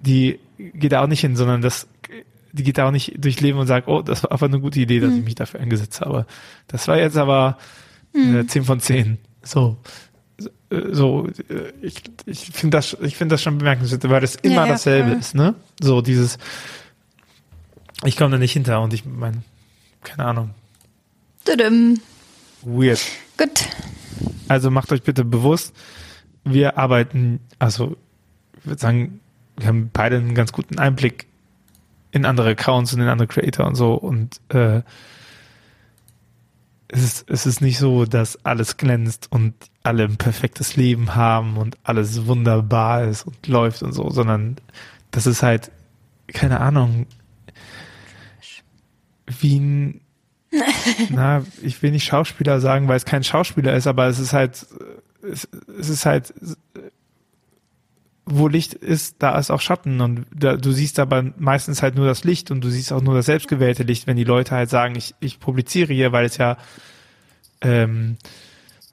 Die 0.00 0.38
geht 0.58 0.92
da 0.92 1.02
auch 1.02 1.06
nicht 1.06 1.20
hin, 1.20 1.36
sondern 1.36 1.62
das 1.62 1.88
die 2.52 2.62
geht 2.62 2.78
da 2.78 2.86
auch 2.86 2.90
nicht 2.90 3.14
durch 3.18 3.40
Leben 3.40 3.58
und 3.58 3.66
sagt, 3.66 3.88
oh, 3.88 4.02
das 4.02 4.22
war 4.22 4.32
einfach 4.32 4.48
eine 4.48 4.60
gute 4.60 4.80
Idee, 4.80 5.00
dass 5.00 5.10
mhm. 5.10 5.18
ich 5.18 5.24
mich 5.24 5.34
dafür 5.34 5.60
eingesetzt 5.60 6.00
habe. 6.00 6.26
Das 6.68 6.88
war 6.88 6.98
jetzt 6.98 7.16
aber 7.16 7.58
äh, 8.14 8.44
10 8.44 8.64
von 8.64 8.80
10. 8.80 9.18
So. 9.42 9.76
So, 10.70 11.26
äh, 11.48 11.72
ich, 11.82 12.02
ich 12.26 12.50
finde 12.52 12.76
das, 12.76 12.96
ich 13.00 13.16
finde 13.16 13.34
das 13.34 13.42
schon 13.42 13.58
bemerkenswert, 13.58 14.08
weil 14.08 14.20
das 14.20 14.36
immer 14.36 14.54
ja, 14.54 14.66
ja, 14.66 14.72
dasselbe 14.72 15.10
ja. 15.10 15.16
ist, 15.16 15.34
ne? 15.34 15.54
So 15.80 16.00
dieses, 16.00 16.38
ich 18.04 18.16
komme 18.16 18.30
da 18.30 18.38
nicht 18.38 18.52
hinter 18.52 18.80
und 18.80 18.94
ich 18.94 19.04
meine, 19.04 19.42
keine 20.02 20.26
Ahnung. 20.26 20.50
Tudum. 21.44 22.00
Weird. 22.62 23.00
Gut. 23.36 23.68
Also 24.48 24.70
macht 24.70 24.92
euch 24.92 25.02
bitte 25.02 25.24
bewusst, 25.24 25.74
wir 26.44 26.78
arbeiten, 26.78 27.40
also 27.58 27.96
ich 28.58 28.66
würde 28.66 28.80
sagen, 28.80 29.20
wir 29.56 29.66
haben 29.68 29.90
beide 29.92 30.16
einen 30.16 30.34
ganz 30.34 30.52
guten 30.52 30.78
Einblick 30.78 31.26
in 32.12 32.24
andere 32.24 32.50
Accounts 32.50 32.92
und 32.92 33.00
in 33.00 33.08
andere 33.08 33.28
Creator 33.28 33.66
und 33.66 33.74
so. 33.74 33.94
Und 33.94 34.40
äh, 34.48 34.82
es 36.88 37.02
ist, 37.02 37.30
es 37.30 37.46
ist 37.46 37.60
nicht 37.60 37.78
so, 37.78 38.04
dass 38.04 38.44
alles 38.44 38.76
glänzt 38.76 39.28
und 39.30 39.54
alle 39.82 40.04
ein 40.04 40.16
perfektes 40.16 40.76
Leben 40.76 41.14
haben 41.14 41.56
und 41.56 41.78
alles 41.84 42.26
wunderbar 42.26 43.04
ist 43.04 43.26
und 43.26 43.46
läuft 43.46 43.82
und 43.82 43.92
so, 43.92 44.10
sondern 44.10 44.56
das 45.10 45.26
ist 45.26 45.42
halt, 45.42 45.70
keine 46.28 46.60
Ahnung, 46.60 47.06
wie 49.26 49.58
ein, 49.58 50.00
na, 51.10 51.44
ich 51.62 51.80
will 51.82 51.92
nicht 51.92 52.04
Schauspieler 52.04 52.60
sagen, 52.60 52.88
weil 52.88 52.96
es 52.96 53.04
kein 53.04 53.22
Schauspieler 53.22 53.74
ist, 53.74 53.86
aber 53.86 54.06
es 54.08 54.18
ist 54.18 54.32
halt, 54.32 54.66
es, 55.22 55.48
es 55.78 55.88
ist 55.88 56.06
halt, 56.06 56.34
wo 58.26 58.48
Licht 58.48 58.74
ist, 58.74 59.16
da 59.18 59.38
ist 59.38 59.50
auch 59.50 59.60
Schatten 59.60 60.00
und 60.00 60.26
da, 60.34 60.56
du 60.56 60.72
siehst 60.72 60.98
aber 60.98 61.24
meistens 61.38 61.82
halt 61.82 61.96
nur 61.96 62.06
das 62.06 62.24
Licht 62.24 62.50
und 62.50 62.62
du 62.62 62.68
siehst 62.68 62.92
auch 62.92 63.02
nur 63.02 63.14
das 63.14 63.26
selbstgewählte 63.26 63.82
Licht, 63.82 64.06
wenn 64.06 64.16
die 64.16 64.24
Leute 64.24 64.54
halt 64.54 64.70
sagen, 64.70 64.94
ich, 64.94 65.14
ich 65.20 65.40
publiziere 65.40 65.92
hier, 65.92 66.12
weil 66.12 66.26
es 66.26 66.36
ja, 66.36 66.56
ähm, 67.60 68.16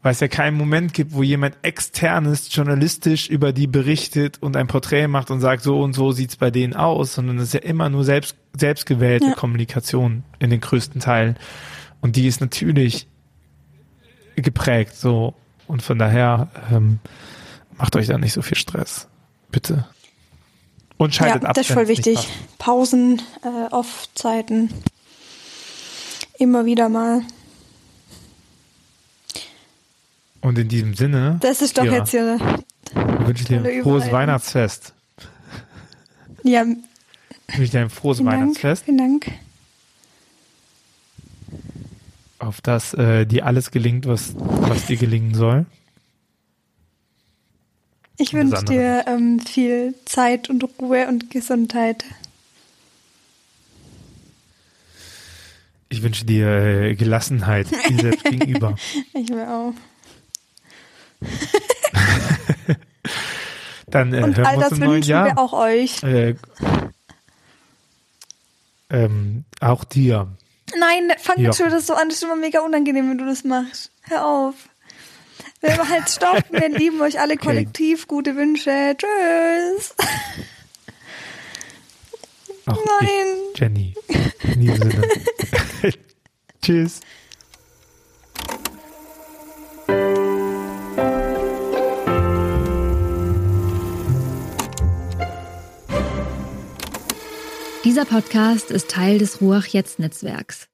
weil 0.02 0.14
es 0.14 0.20
ja 0.20 0.28
keinen 0.28 0.58
Moment 0.58 0.94
gibt, 0.94 1.14
wo 1.14 1.24
jemand 1.24 1.58
externes 1.62 2.54
journalistisch 2.54 3.30
über 3.30 3.52
die 3.54 3.68
berichtet 3.68 4.42
und 4.42 4.56
ein 4.56 4.68
Porträt 4.68 5.08
macht 5.08 5.30
und 5.30 5.40
sagt, 5.40 5.64
so 5.64 5.82
und 5.82 5.94
so 5.94 6.12
sieht's 6.12 6.38
bei 6.38 6.50
denen 6.50 6.74
aus, 6.74 7.14
sondern 7.14 7.38
es 7.38 7.46
ist 7.46 7.54
ja 7.54 7.60
immer 7.62 7.90
nur 7.90 8.04
selbst, 8.04 8.38
selbstgewählte 8.58 9.28
ja. 9.28 9.34
Kommunikation 9.34 10.24
in 10.40 10.50
den 10.50 10.62
größten 10.62 11.02
Teilen. 11.02 11.38
Und 12.00 12.16
die 12.16 12.28
ist 12.28 12.42
natürlich 12.42 13.08
geprägt, 14.36 14.96
so. 14.96 15.34
Und 15.68 15.82
von 15.82 16.00
daher, 16.00 16.48
ähm, 16.72 17.00
macht 17.78 17.96
euch 17.96 18.08
da 18.08 18.18
nicht 18.18 18.34
so 18.34 18.42
viel 18.42 18.58
Stress. 18.58 19.08
Bitte. 19.52 19.88
Und 20.98 21.14
schaltet 21.14 21.44
ja, 21.44 21.50
ab. 21.50 21.56
Das 21.56 21.68
ist 21.68 21.74
voll 21.74 21.88
wichtig. 21.88 22.28
Pausen, 22.58 23.22
äh, 23.44 23.72
Off-Zeiten. 23.72 24.74
Immer 26.40 26.66
wieder 26.66 26.90
mal. 26.90 27.22
Und 30.42 30.58
in 30.58 30.68
diesem 30.68 30.94
Sinne. 30.94 31.38
Das 31.42 31.62
ist 31.62 31.78
doch 31.78 31.86
ja, 31.86 31.94
jetzt 31.94 32.12
hier. 32.12 32.40
Wünsche 32.94 33.44
ich 33.44 33.48
dir 33.48 33.64
ein 33.64 33.84
frohes 33.84 34.12
Weihnachtsfest. 34.12 34.94
Ja. 36.44 36.64
Wünsche 36.66 37.64
ich 37.64 37.72
dir 37.72 37.82
ein 37.82 37.90
frohes 37.90 38.18
vielen 38.18 38.32
Weihnachtsfest. 38.32 38.88
Dank, 38.88 38.98
vielen 38.98 39.22
Dank. 39.22 39.32
Auf 42.40 42.62
das 42.62 42.94
äh, 42.94 43.26
dir 43.26 43.46
alles 43.46 43.72
gelingt, 43.72 44.06
was, 44.06 44.34
was 44.36 44.86
dir 44.86 44.98
gelingen 44.98 45.34
soll. 45.34 45.66
Ich 48.18 48.34
wünsche 48.34 48.64
dir 48.66 49.06
ähm, 49.08 49.40
viel 49.40 49.94
Zeit 50.06 50.50
und 50.50 50.64
Ruhe 50.82 51.08
und 51.08 51.30
Gesundheit. 51.30 52.04
Ich 55.90 56.02
wünsche 56.02 56.26
dir 56.26 56.48
äh, 56.48 56.96
Gelassenheit 56.96 57.68
dir 57.90 57.98
selbst 58.02 58.24
gegenüber. 58.26 58.76
Ich 59.14 59.30
will 59.30 59.46
auch. 59.46 59.74
Dann 63.88 64.14
äh, 64.14 64.22
und 64.24 64.36
hören 64.36 64.46
all 64.46 64.58
wir 64.58 64.58
uns 64.58 64.70
das 64.70 64.72
im 64.74 64.80
neuen 64.80 64.92
wünschen 64.96 65.10
Jahr. 65.10 65.26
wir 65.28 65.38
auch 65.38 65.54
euch. 65.54 66.04
Äh, 66.04 66.36
ähm, 68.90 69.46
auch 69.62 69.84
dir. 69.84 70.28
Nein, 70.78 71.12
fang 71.20 71.40
Ja. 71.40 71.54
schon 71.54 71.70
das 71.70 71.88
so 71.88 71.94
an. 71.94 72.10
Das 72.10 72.18
ist 72.18 72.24
immer 72.24 72.36
mega 72.36 72.60
unangenehm, 72.62 73.10
wenn 73.10 73.18
du 73.18 73.26
das 73.26 73.44
machst. 73.44 73.92
Hör 74.02 74.26
auf. 74.26 74.56
Wir 75.60 75.76
machen 75.76 75.90
halt 75.90 76.10
Stopp. 76.10 76.44
Wir 76.52 76.70
lieben 76.70 77.02
euch 77.02 77.20
alle 77.20 77.38
kollektiv. 77.38 78.08
Gute 78.08 78.36
Wünsche. 78.36 78.96
Tschüss. 78.98 79.96
Auch 82.66 82.86
Nein. 83.02 83.08
Ich, 83.54 83.60
Jenny. 83.60 83.94
In 84.44 84.60
diesem 84.60 84.92
Sinne. 84.92 85.08
Tschüss. 86.62 87.00
Dieser 97.84 98.04
Podcast 98.04 98.70
ist 98.70 98.92
Teil 98.92 99.18
des 99.18 99.40
Ruach 99.40 99.66
Jetzt 99.66 99.98
Netzwerks. 99.98 100.68